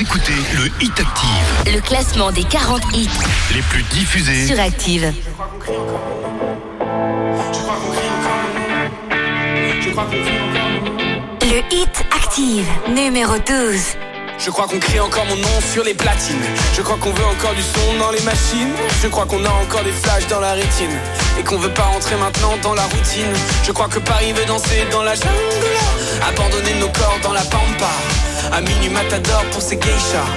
[0.00, 3.08] Écoutez le Hit Active, Le classement des 40 hits
[3.54, 4.46] les plus diffusés.
[4.46, 5.12] sur Active.
[11.42, 13.78] Le Hit Active, numéro 12.
[14.38, 16.40] Je crois qu'on crie encore mon nom sur les platines.
[16.74, 18.72] Je crois qu'on veut encore du son dans les machines.
[19.02, 20.96] Je crois qu'on a encore des flashs dans la rétine.
[21.38, 23.34] Et qu'on veut pas rentrer maintenant dans la routine.
[23.66, 25.28] Je crois que Paris veut danser dans la jungle.
[26.26, 27.90] Abandonner nos corps dans la pampa.
[28.52, 30.30] À minuit matador pour ces geishas.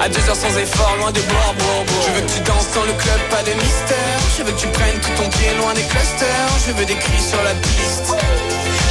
[0.00, 2.04] À deux heures sans effort, loin des bords, bords, bords.
[2.06, 4.18] Je veux que tu danses dans le club, pas de mystère.
[4.36, 6.50] Je veux que tu prennes tout ton pied loin des clusters.
[6.66, 8.14] Je veux des cris sur la piste.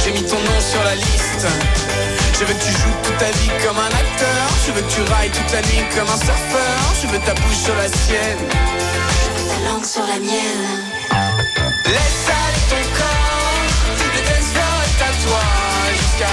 [0.04, 1.46] J'ai mis ton nom sur la liste.
[2.38, 4.44] Je veux que tu joues toute ta vie comme un acteur.
[4.66, 6.78] Je veux que tu railles toute la nuit comme un surfeur.
[7.02, 8.44] Je veux ta bouche sur la sienne.
[9.48, 10.84] Ta langue sur la mienne.
[11.84, 13.64] Laisse aller ton corps.
[14.14, 15.42] Le dance floor est à toi.
[15.98, 16.30] Jusqu'à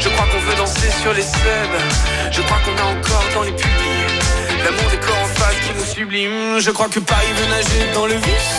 [0.00, 1.78] Je crois qu'on veut danser sur les subs.
[2.30, 3.68] Je crois qu'on a encore dans les pubs.
[4.64, 6.60] L'amour des corps en face qui nous sublime.
[6.60, 8.58] Je crois que Paris veut nager dans le vice.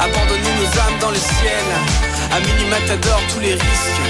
[0.00, 1.66] Abandonner nos âmes dans le ciel.
[2.32, 4.02] À minuit matador, tous les risques.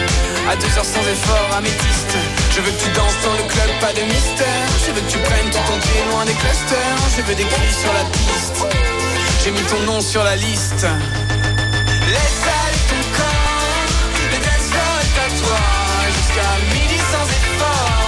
[0.50, 2.16] À deux heures sans effort, améthyste.
[2.50, 4.68] Je veux que tu danses dans le club, pas de mystère.
[4.86, 6.96] Je veux que tu prennes tout ton pied loin des clusters.
[7.16, 8.64] Je veux des cris sur la piste.
[9.44, 10.86] J'ai mis ton nom sur la liste.
[16.34, 18.04] Jusqu'à midi sans effort.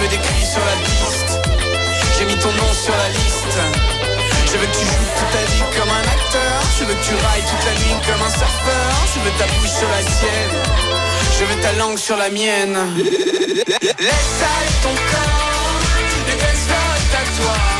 [0.00, 1.32] Veux des cris sur la piste.
[2.16, 3.58] J'ai mis ton nom sur la liste.
[4.46, 6.54] Je veux que tu joues toute ta vie comme un acteur.
[6.78, 8.90] Je veux que tu railles toute la nuit comme un surfeur.
[9.12, 10.56] Je veux ta bouche sur la sienne.
[11.38, 12.76] Je veux ta langue sur la mienne.
[12.98, 15.80] Laisse aller ton corps.
[16.26, 16.34] Le
[17.16, 17.77] à toi.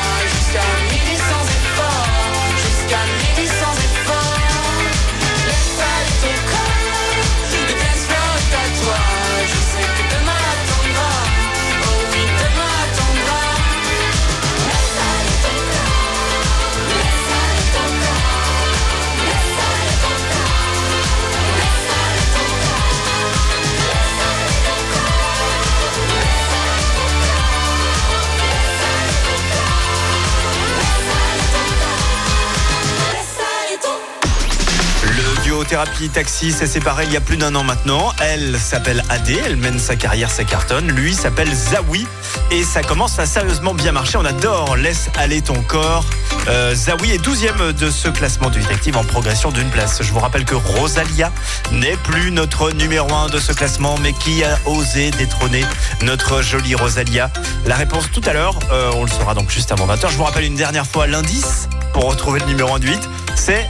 [35.68, 38.12] Le duo thérapie taxi s'est séparé il y a plus d'un an maintenant.
[38.20, 40.90] Elle s'appelle Adé, elle mène sa carrière, ça cartonne.
[40.92, 42.06] Lui s'appelle Zawi
[42.50, 44.16] et ça commence à sérieusement bien marcher.
[44.16, 46.06] On adore Laisse aller ton corps.
[46.48, 50.02] Euh, Zawi est 12e de ce classement du détective en progression d'une place.
[50.02, 51.30] Je vous rappelle que Rosalia
[51.72, 55.66] n'est plus notre numéro 1 de ce classement, mais qui a osé détrôner
[56.02, 57.30] notre jolie Rosalia?
[57.66, 60.10] La réponse tout à l'heure, euh, on le saura donc juste avant 20h.
[60.10, 63.00] Je vous rappelle une dernière fois l'indice pour retrouver le numéro 1 du 8,
[63.34, 63.68] c'est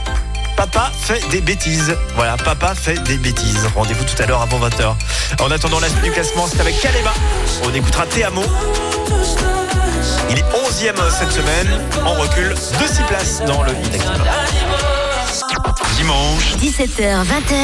[0.59, 1.95] Papa fait des bêtises.
[2.15, 3.65] Voilà, papa fait des bêtises.
[3.77, 4.93] Rendez-vous tout à l'heure avant 20h.
[5.39, 7.13] En attendant la suite du classement, c'est avec Kalema.
[7.63, 8.43] On écoutera Théamo.
[10.29, 14.21] Il est 11e cette semaine, en recul de 6 places dans le Hit Active.
[15.95, 17.55] Dimanche, 17h, 20h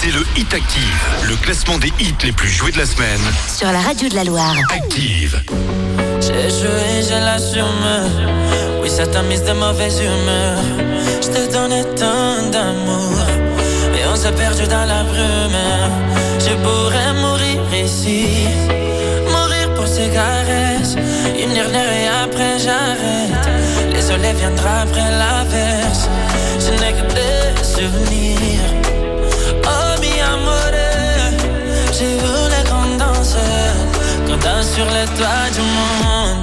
[0.00, 3.20] c'est le Hit Active, le classement des hits les plus joués de la semaine.
[3.52, 4.54] sur la radio de la Loire.
[4.70, 5.42] Active.
[6.20, 6.84] J'ai joué.
[8.84, 10.58] Oui, ça t'a mise de mauvaise humeur.
[11.22, 13.16] Je te donnais tant d'amour.
[13.96, 15.64] Et on s'est perdu dans la brume.
[16.38, 18.46] Je pourrais mourir ici.
[19.26, 20.96] Mourir pour ces caresses.
[21.42, 23.48] Une dernière et après j'arrête.
[23.90, 26.10] Les soleils viendra après l'averse.
[26.60, 28.70] Je n'ai que des souvenirs.
[29.64, 30.76] Oh, mi amore.
[31.90, 32.16] J'ai
[32.54, 33.80] les grandes danseuses.
[34.26, 36.33] Qu'on danse sur les toits du monde.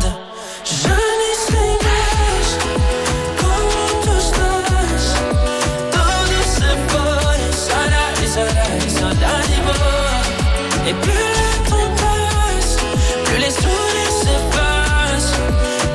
[10.88, 12.78] Et plus le temps passe,
[13.26, 15.38] plus les sourires s'effacent.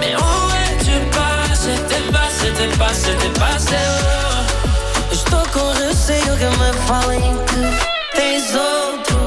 [0.00, 1.72] Mais où es-tu passé?
[1.88, 3.76] T'es passé, t'es passé, t'es passé.
[4.00, 5.12] Oh.
[5.12, 7.62] Estou com receio que me falem que
[8.14, 9.18] tens outro.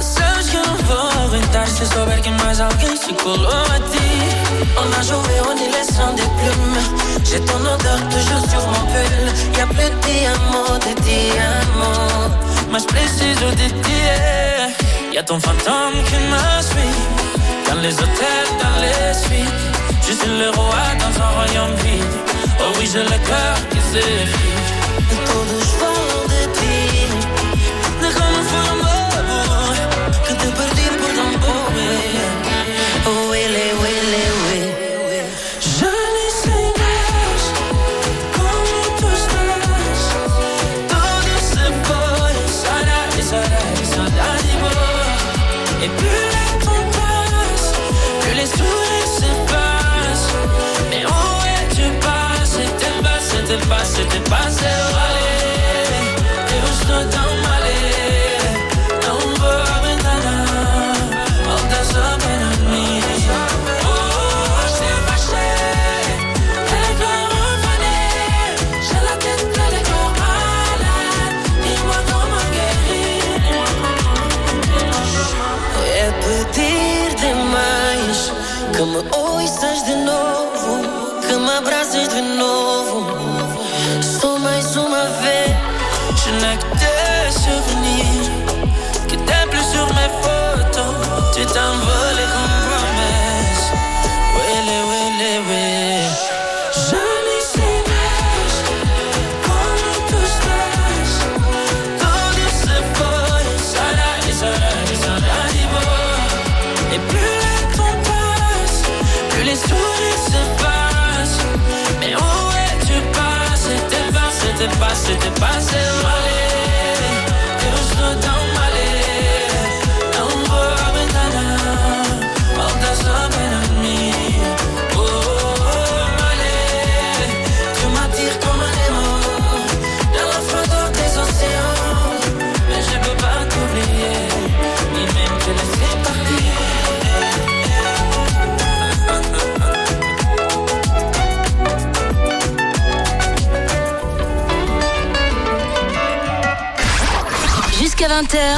[0.00, 4.08] Sabes que eu não vou aguentar se que mais alguém se colou a ti.
[4.76, 6.82] On a joué en élection des plumes.
[7.24, 9.58] J'ai ton odeur toujours sur mon pull.
[9.58, 12.55] Y'a plus de diamants, de diamants.
[12.70, 14.00] Mas preciso de ti.
[15.12, 16.96] Y'a ton fantôme qui me suit.
[17.68, 19.64] Dans les hôtels, dans les suites.
[20.06, 22.16] Je suis le roi dans un royaume vide.
[22.60, 24.68] Oh oui, j'ai le cœur qui s'effrite.
[25.26, 27.25] Todos de ti.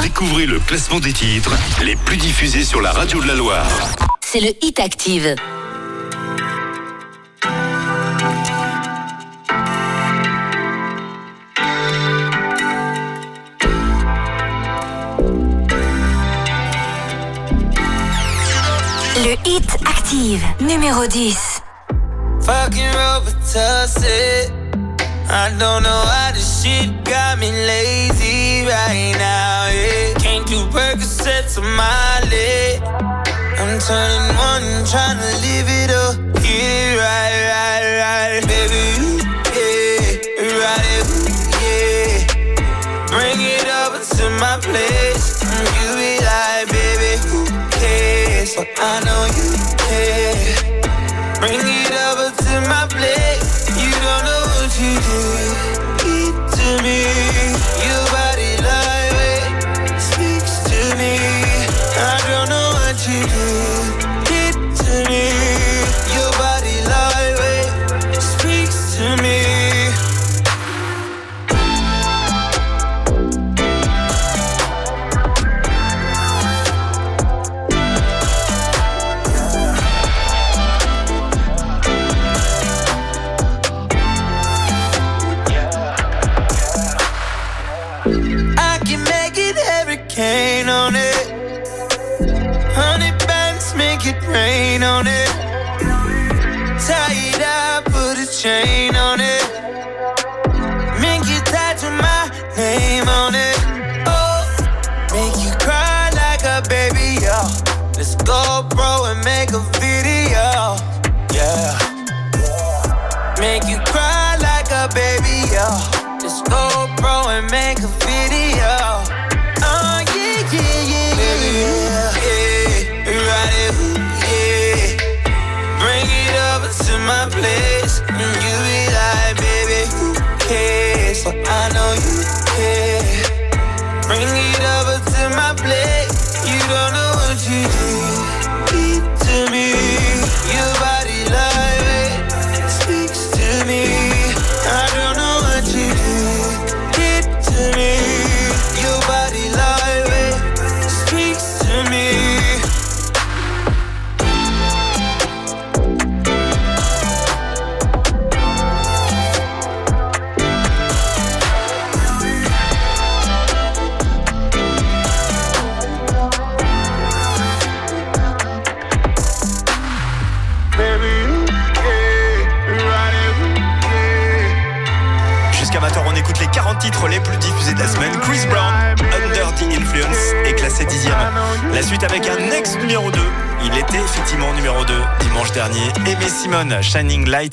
[0.01, 1.53] Découvrez le classement des titres
[1.83, 3.67] les plus diffusés sur la radio de la Loire.
[4.21, 5.35] C'est le Hit Active.
[19.17, 21.61] Le Hit Active, numéro 10.
[22.39, 23.35] Fucking Robert
[25.31, 26.98] I don't know how this shit
[33.57, 36.28] I'm turning one, trying to live it up.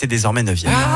[0.02, 0.68] Est désormais 9e.
[0.68, 0.95] Ah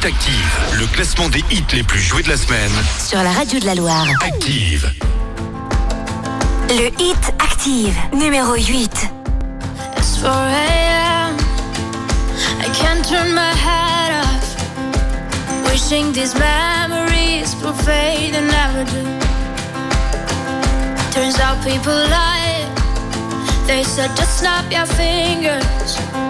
[0.00, 2.70] Hit Active, le classement des hits les plus joués de la semaine.
[3.06, 4.06] sur la radio de la Loire.
[4.22, 4.90] Active.
[6.70, 9.10] Le hit active, numéro 8.
[9.98, 11.36] It's 4 a.m.
[12.60, 15.70] I can't turn my head off.
[15.70, 19.04] Wishing these memories will fade and never do.
[21.12, 22.64] Turns out people lie.
[23.66, 26.29] They said just snap your fingers.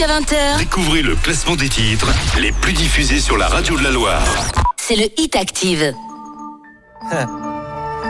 [0.00, 2.08] Jusqu'à 20h, Découvrez le classement des titres
[2.38, 4.22] les plus diffusés sur la radio de la Loire.
[4.78, 5.92] c'est le Hit Active.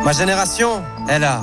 [0.04, 1.42] Ma génération, elle a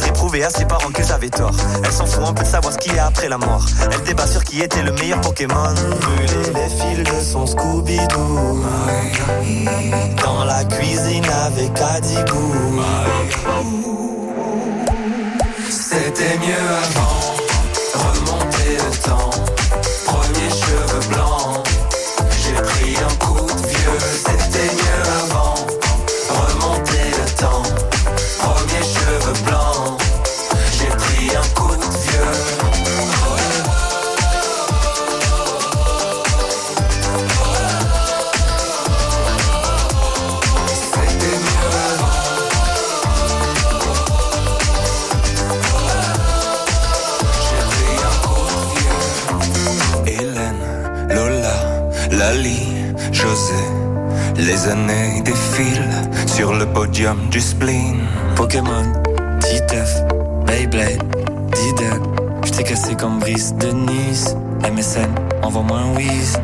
[0.00, 1.54] voudrait prouver à ses parents qu'ils avaient tort.
[1.84, 3.64] Elle s'en fout un peu de savoir ce qu'il y a après la mort.
[3.92, 5.74] Elle débat sur qui était le meilleur Pokémon.
[6.00, 8.64] Brûler les fils de son Scooby-Doo.
[10.22, 12.82] Dans la cuisine avec Adibou.
[15.68, 17.34] C'était mieux avant,
[17.94, 19.39] remonter le temps.
[54.50, 55.88] Les années défilent
[56.26, 58.00] sur le podium du spleen.
[58.34, 58.82] Pokémon,
[59.38, 60.02] Titeuf,
[60.44, 61.04] Beyblade,
[61.54, 62.02] Diddle.
[62.44, 64.34] J't'ai cassé comme Brice de Nice.
[64.68, 65.08] MSN,
[65.44, 66.36] envoie-moi un whiz.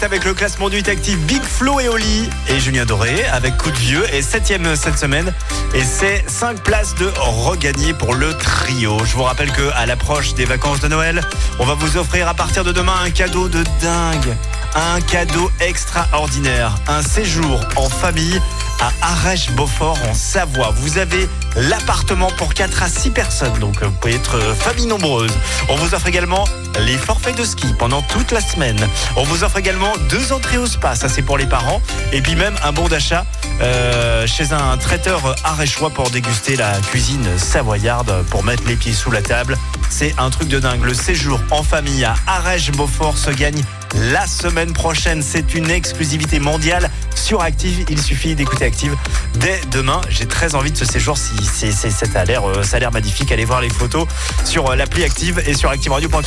[0.00, 3.70] Avec le classement du Hit Active Big Flo et Oli et Julien Doré avec Coup
[3.70, 5.34] de Vieux et septième cette semaine.
[5.74, 8.96] Et c'est 5 places de regagner pour le trio.
[9.04, 11.20] Je vous rappelle que à l'approche des vacances de Noël,
[11.58, 14.36] on va vous offrir à partir de demain un cadeau de dingue.
[14.74, 16.76] Un cadeau extraordinaire.
[16.86, 18.40] Un séjour en famille
[18.80, 20.72] à Arèche-Beaufort en Savoie.
[20.76, 25.32] Vous avez l'appartement pour 4 à 6 personnes, donc vous pouvez être euh, famille nombreuse.
[25.68, 26.44] On vous offre également
[26.80, 28.78] les forfaits de ski pendant toute la semaine.
[29.16, 31.80] On vous offre également deux entrées au spa, ça c'est pour les parents,
[32.12, 33.24] et puis même un bon d'achat
[33.60, 39.10] euh, chez un traiteur aréchois pour déguster la cuisine savoyarde, pour mettre les pieds sous
[39.10, 39.56] la table.
[39.90, 40.84] C'est un truc de dingue.
[40.84, 43.62] Le séjour en famille à Arèche-Beaufort se gagne
[43.94, 45.22] la semaine prochaine.
[45.22, 47.84] C'est une exclusivité mondiale sur Active.
[47.88, 48.96] Il suffit d'écouter Active
[49.34, 50.00] dès demain.
[50.08, 51.18] J'ai très envie de ce séjour.
[51.18, 53.30] Si c'est, c'est, ça a l'air, euh, ça a l'air magnifique.
[53.32, 54.06] Allez voir les photos
[54.44, 56.22] sur euh, l'appli Active et sur ActiveRadio.com.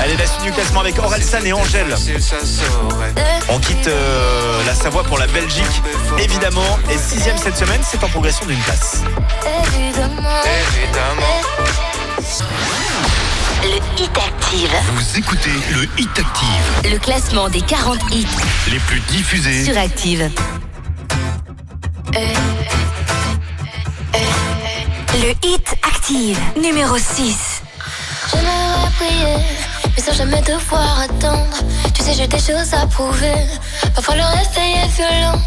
[0.00, 1.94] Allez, la suite du classement avec Orelsan et Angèle.
[3.48, 5.82] On quitte euh, la Savoie pour la Belgique,
[6.18, 6.78] évidemment.
[6.90, 9.02] Et sixième cette semaine, c'est en progression d'une place.
[9.66, 11.38] Évidemment.
[12.18, 14.74] Le Hit Active.
[14.92, 18.26] Vous écoutez le Hit Active, Le classement des 40 hits
[18.72, 19.64] les plus diffusés.
[19.64, 20.28] sur Active.
[25.14, 27.62] Le Hit Active, numéro 6.
[28.32, 29.36] J'aimerais prier,
[29.96, 31.46] mais sans jamais devoir attendre.
[31.94, 33.46] Tu sais, j'ai des choses à prouver.
[33.94, 35.40] Parfois le réveil est violent.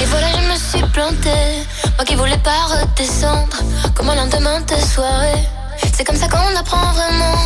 [0.00, 1.62] Et voilà, je me suis plantée.
[1.96, 3.56] Moi qui voulais pas redescendre.
[3.94, 5.46] Comme un lendemain de soirée?
[5.92, 7.38] C'est comme ça qu'on apprend vraiment.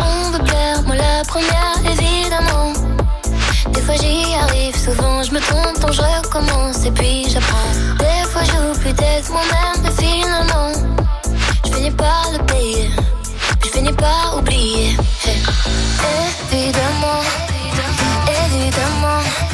[0.00, 2.72] On veut plaire, moi la première, évidemment.
[3.72, 7.72] Des fois j'y arrive, souvent je me trompe, donc je recommence et puis j'apprends.
[7.98, 10.72] Des fois j'oublie d'être moi-même, et finalement,
[11.64, 12.90] je finis par le payer.
[13.64, 14.96] Je finis par oublier.
[15.24, 15.42] Hey.
[16.52, 17.22] Évidemment,
[18.46, 19.53] évidemment, le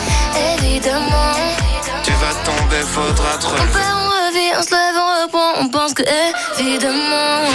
[0.35, 1.35] évidemment,
[2.03, 5.69] Tu vas tomber, faudra te on perd, on revient, on se lève, on reprend, on
[5.69, 6.03] pense que
[6.59, 7.45] évidemment,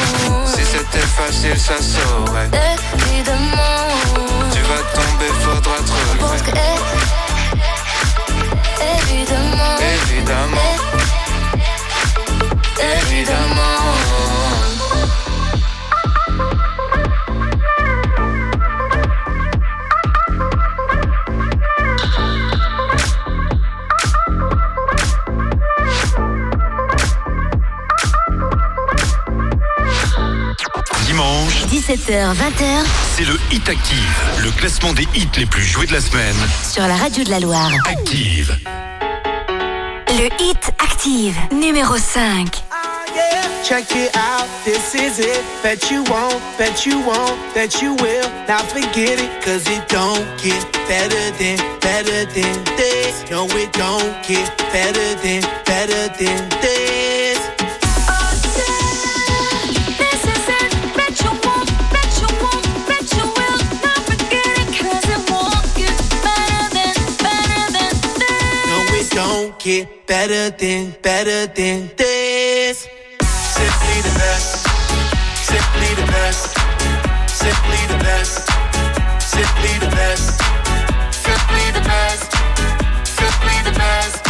[0.46, 2.48] Si c'était facile, ça saurait.
[3.10, 3.86] évidemment,
[4.52, 6.50] Tu vas tomber, faudra te on pense que
[9.08, 9.76] évidemment,
[10.08, 10.76] Évidemment,
[12.80, 13.75] évidemment.
[31.16, 32.84] Dimanche, 17h, 20h
[33.16, 36.36] c'est le Hit Active, le classement des hits les plus joués de la semaine.
[36.62, 37.70] sur la radio de la Loire.
[37.88, 38.54] Active.
[40.10, 42.62] Le Hit Active, numéro 5.
[43.64, 45.42] Check it out, this is it.
[45.62, 48.28] Bet you won't, bet you won't, bet you will.
[48.46, 53.24] Now forget it, cause it don't get better than, better than this.
[53.30, 57.05] No, it don't get better than, better than this.
[69.66, 72.86] Get better than, better than this.
[73.58, 74.62] Simply the best,
[75.42, 76.54] simply the best,
[77.26, 78.46] simply the best,
[79.26, 80.38] simply the best,
[81.10, 82.30] simply the best,
[83.18, 84.22] simply the best,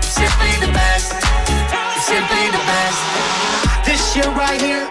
[0.00, 1.20] simply the best,
[2.08, 3.00] simply the best.
[3.84, 4.88] This shit right here,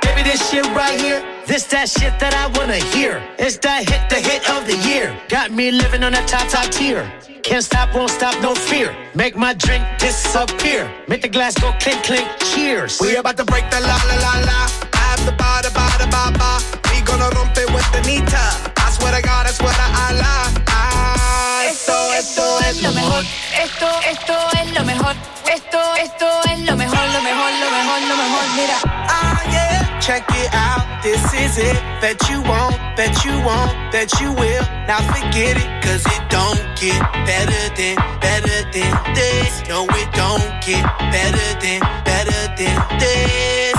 [0.00, 1.39] baby, this shit right here.
[1.50, 3.18] This that shit that I wanna hear.
[3.34, 5.10] It's that hit, the hit of the year.
[5.26, 7.02] Got me living on that top, top tier.
[7.42, 8.94] Can't stop, won't stop, no fear.
[9.18, 10.86] Make my drink disappear.
[11.10, 13.02] Make the glass go clink, clink, cheers.
[13.02, 14.60] We about to break the la la la la.
[14.94, 16.62] I have the ba da ba da ba ba.
[16.86, 18.46] We gonna rompe with the nita.
[18.78, 20.54] I swear to God, I swear to Allah.
[20.70, 23.26] Ah, esto, esto es lo mejor.
[23.58, 25.18] Esto, esto es lo mejor.
[25.50, 28.44] Esto, esto es lo mejor, lo mejor, lo mejor, lo mejor.
[28.54, 28.78] Mira.
[28.86, 29.98] Ah, yeah.
[29.98, 30.89] Check it out.
[31.02, 31.76] This is it.
[32.02, 34.64] Bet you won't, bet you won't, bet you will.
[34.86, 39.62] Now forget it, cause it don't get better than, better than this.
[39.66, 43.78] No, it don't get better than, better than this.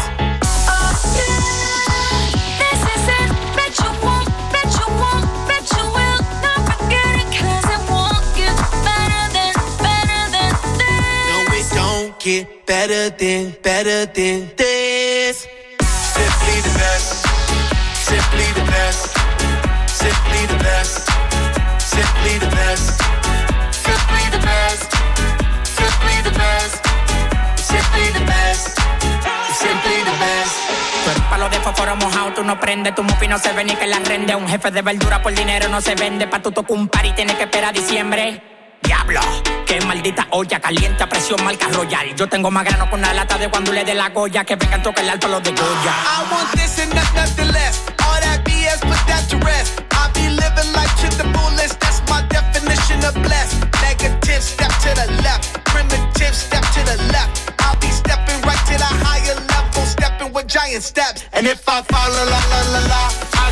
[2.58, 3.30] This is it.
[3.78, 4.18] You you
[5.78, 6.22] you will.
[6.42, 9.54] Now forget it, cause it won't get better than,
[9.86, 10.98] better than this.
[11.30, 15.48] No, it don't get better than, better than this.
[16.52, 17.26] Simply the best.
[18.12, 19.08] Simply the best.
[19.88, 21.08] Simply the best.
[21.80, 23.02] Simply the best.
[23.72, 24.92] Simply the best.
[25.80, 26.76] Simply the best.
[27.56, 28.68] Simply the best.
[29.64, 31.30] Simply the best.
[31.30, 34.00] Palo de fósforo mojado, tú no prendes, tu mufi no se ve ni que la
[34.00, 34.36] rende.
[34.36, 37.14] Un jefe de verdura por dinero no se vende, pa' tu tocar un par y
[37.14, 38.61] tienes que esperar a diciembre.
[38.84, 39.22] Diablo,
[39.66, 42.16] qué maldita olla caliente a presión marca royal.
[42.16, 44.82] Yo tengo más grano con una lata de cuando le dé la goya que vengan
[44.82, 45.94] toca el alto los de Goya.
[45.94, 47.82] I want this and not nothing less.
[48.06, 49.82] All that BS, put that to rest.
[49.92, 51.80] I be living life to the fullest.
[51.80, 53.58] That's my definition of blessed.
[53.82, 55.64] Negative, step to the left.
[55.66, 57.52] Primitive, step to the left.
[57.60, 61.26] I'll be stepping right to the higher level, stepping with giant steps.
[61.34, 63.02] And if I fall, la la la la la,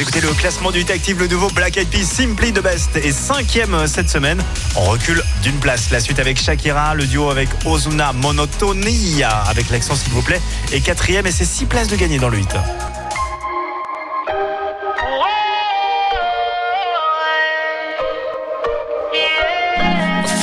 [0.00, 3.12] Écoutez le classement du Hit Active, le nouveau Black Eyed Peas Simply the Best est
[3.12, 4.42] cinquième cette semaine.
[4.74, 5.90] On recule d'une place.
[5.90, 10.40] La suite avec Shakira, le duo avec Ozuna Monotonia, avec l'accent s'il vous plaît,
[10.72, 12.54] est quatrième et c'est six places de gagner dans le 8.
[12.54, 12.60] No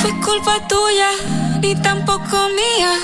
[0.00, 1.10] fue culpa tuya,
[1.60, 2.94] ni tampoco mía.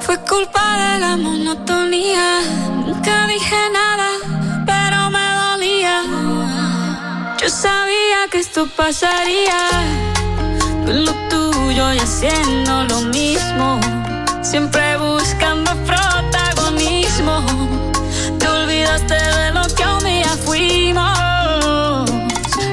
[0.00, 2.40] Fue culpa de la monotonía.
[2.86, 4.31] Nunca dije nada,
[7.42, 9.58] Yo sabía que esto pasaría.
[10.84, 13.80] Con lo tuyo y haciendo lo mismo.
[14.42, 17.44] Siempre buscando protagonismo.
[18.38, 22.08] Te olvidaste de lo que un día fuimos.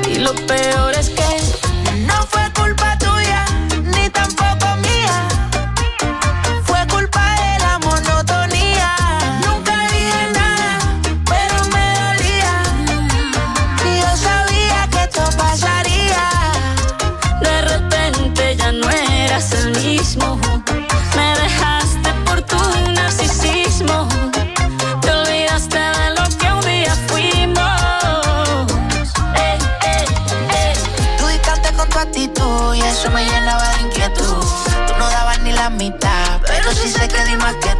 [0.07, 1.18] Y lo peor es que
[37.09, 37.78] que di más que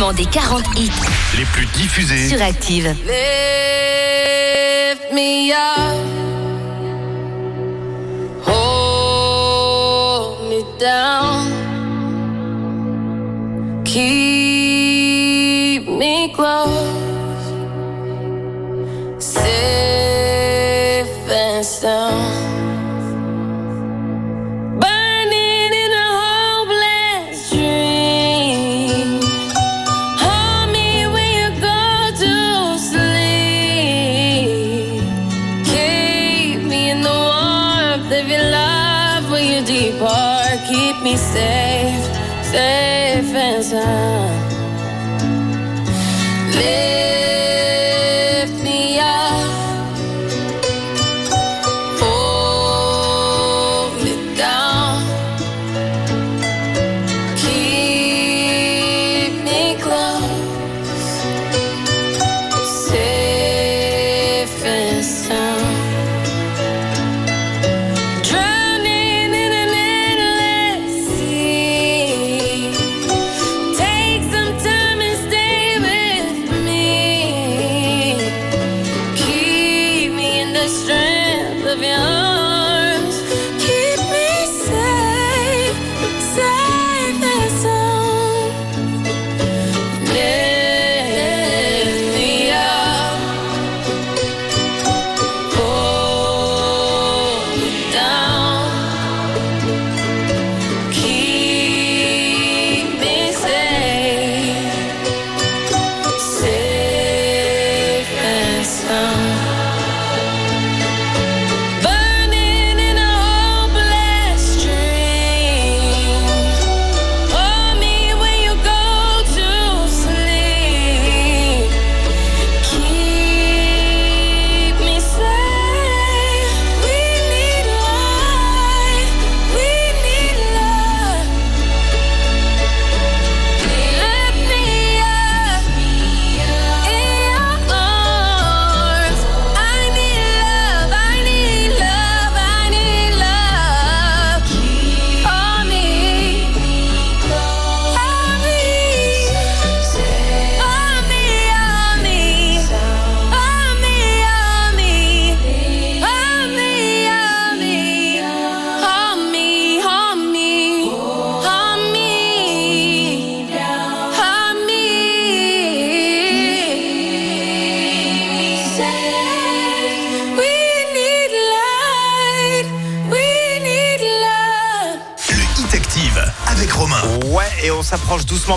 [0.00, 0.90] classement des 40 hits
[1.36, 2.94] les plus diffusés sur Active.
[3.06, 3.12] Lift
[5.12, 5.58] me up.
[8.46, 9.68] Hold
[10.48, 11.52] me down.
[13.84, 14.19] Keep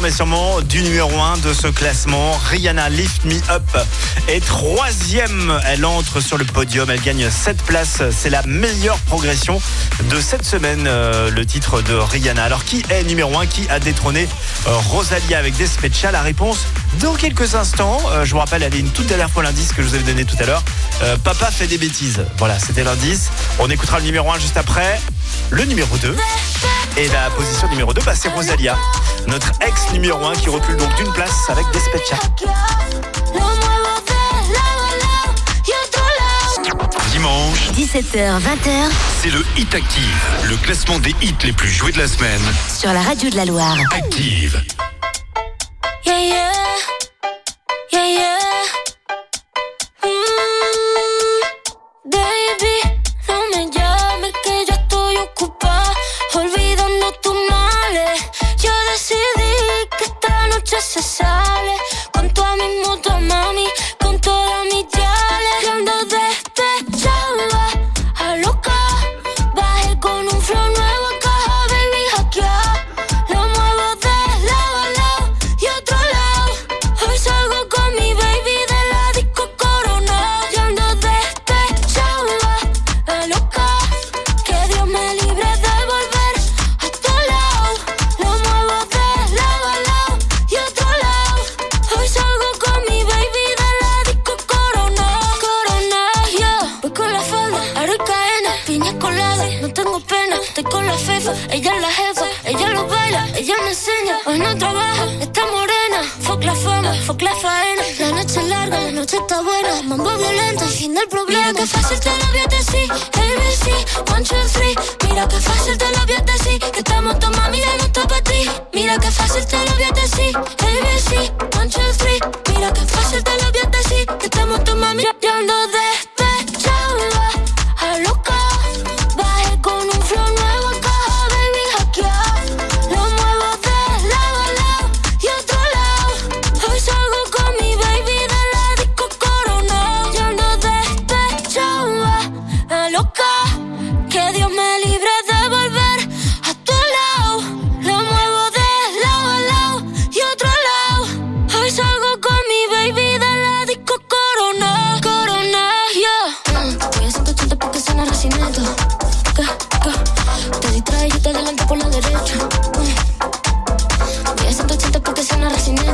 [0.04, 2.38] mais sûrement du numéro 1 de ce classement.
[2.50, 3.64] Rihanna Lift Me Up
[4.28, 5.58] est troisième.
[5.66, 8.02] Elle entre sur le podium, elle gagne 7 places.
[8.12, 9.62] C'est la meilleure progression
[10.10, 12.44] de cette semaine, euh, le titre de Rihanna.
[12.44, 14.28] Alors qui est numéro 1 Qui a détrôné
[14.68, 16.12] euh, Rosalia avec Despecha?
[16.12, 16.66] La réponse
[17.00, 18.02] dans quelques instants.
[18.12, 20.04] Euh, je vous rappelle, elle est une toute dernière fois l'indice que je vous avais
[20.04, 20.64] donné tout à l'heure.
[21.24, 22.26] Papa fait des bêtises.
[22.38, 23.30] Voilà, c'était l'indice.
[23.58, 25.00] On écoutera le numéro 1 juste après.
[25.50, 26.14] Le numéro 2.
[26.96, 28.78] Et la position numéro 2, bah, c'est Rosalia,
[29.26, 32.18] notre ex numéro 1 qui recule donc d'une place avec Despecha.
[37.12, 38.92] Dimanche, 17h-20h,
[39.22, 40.04] c'est le Hit Active,
[40.50, 42.42] le classement des hits les plus joués de la semaine.
[42.78, 43.78] Sur la radio de la Loire.
[43.96, 44.62] Active.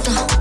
[0.01, 0.38] todo.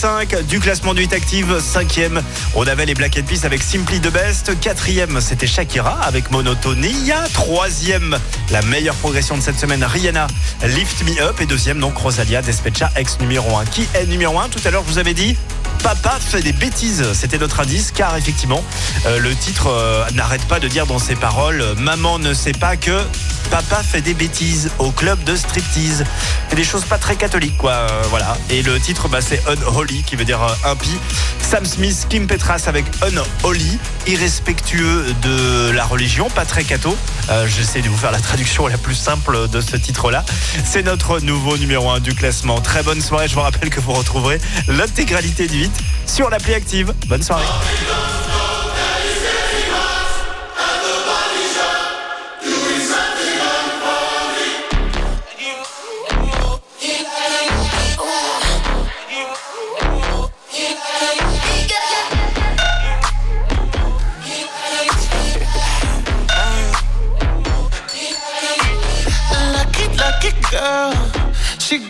[0.00, 1.60] 5 du classement du Hit Active.
[1.60, 2.22] Cinquième,
[2.54, 4.58] on avait les Black avec Simply the Best.
[4.58, 7.24] Quatrième, c'était Shakira avec Monotonia.
[7.34, 8.16] Troisième,
[8.50, 10.26] la meilleure progression de cette semaine, Rihanna,
[10.64, 11.38] Lift Me Up.
[11.42, 13.66] Et deuxième, donc Rosalia, Despecha, ex numéro 1.
[13.66, 15.36] Qui est numéro 1 Tout à l'heure, je vous avais dit
[15.82, 17.04] Papa fait des bêtises.
[17.12, 18.64] C'était notre indice, car effectivement,
[19.04, 22.78] euh, le titre euh, n'arrête pas de dire dans ses paroles Maman ne sait pas
[22.78, 23.02] que
[23.50, 26.04] papa fait des bêtises au club de striptease.
[26.48, 27.72] C'est des choses pas très catholiques, quoi.
[27.72, 28.36] euh, voilà.
[28.48, 30.96] Et le titre, bah, c'est Unholy, qui veut dire euh, impie.
[31.40, 36.96] Sam Smith, Kim Petras avec Unholy, irrespectueux de la religion, pas très catho.
[37.30, 40.24] Euh, J'essaie de vous faire la traduction la plus simple de ce titre-là.
[40.64, 42.60] C'est notre nouveau numéro 1 du classement.
[42.60, 43.26] Très bonne soirée.
[43.28, 45.72] Je vous rappelle que vous retrouverez l'intégralité du hit
[46.06, 46.94] sur l'appli active.
[47.08, 47.44] Bonne soirée.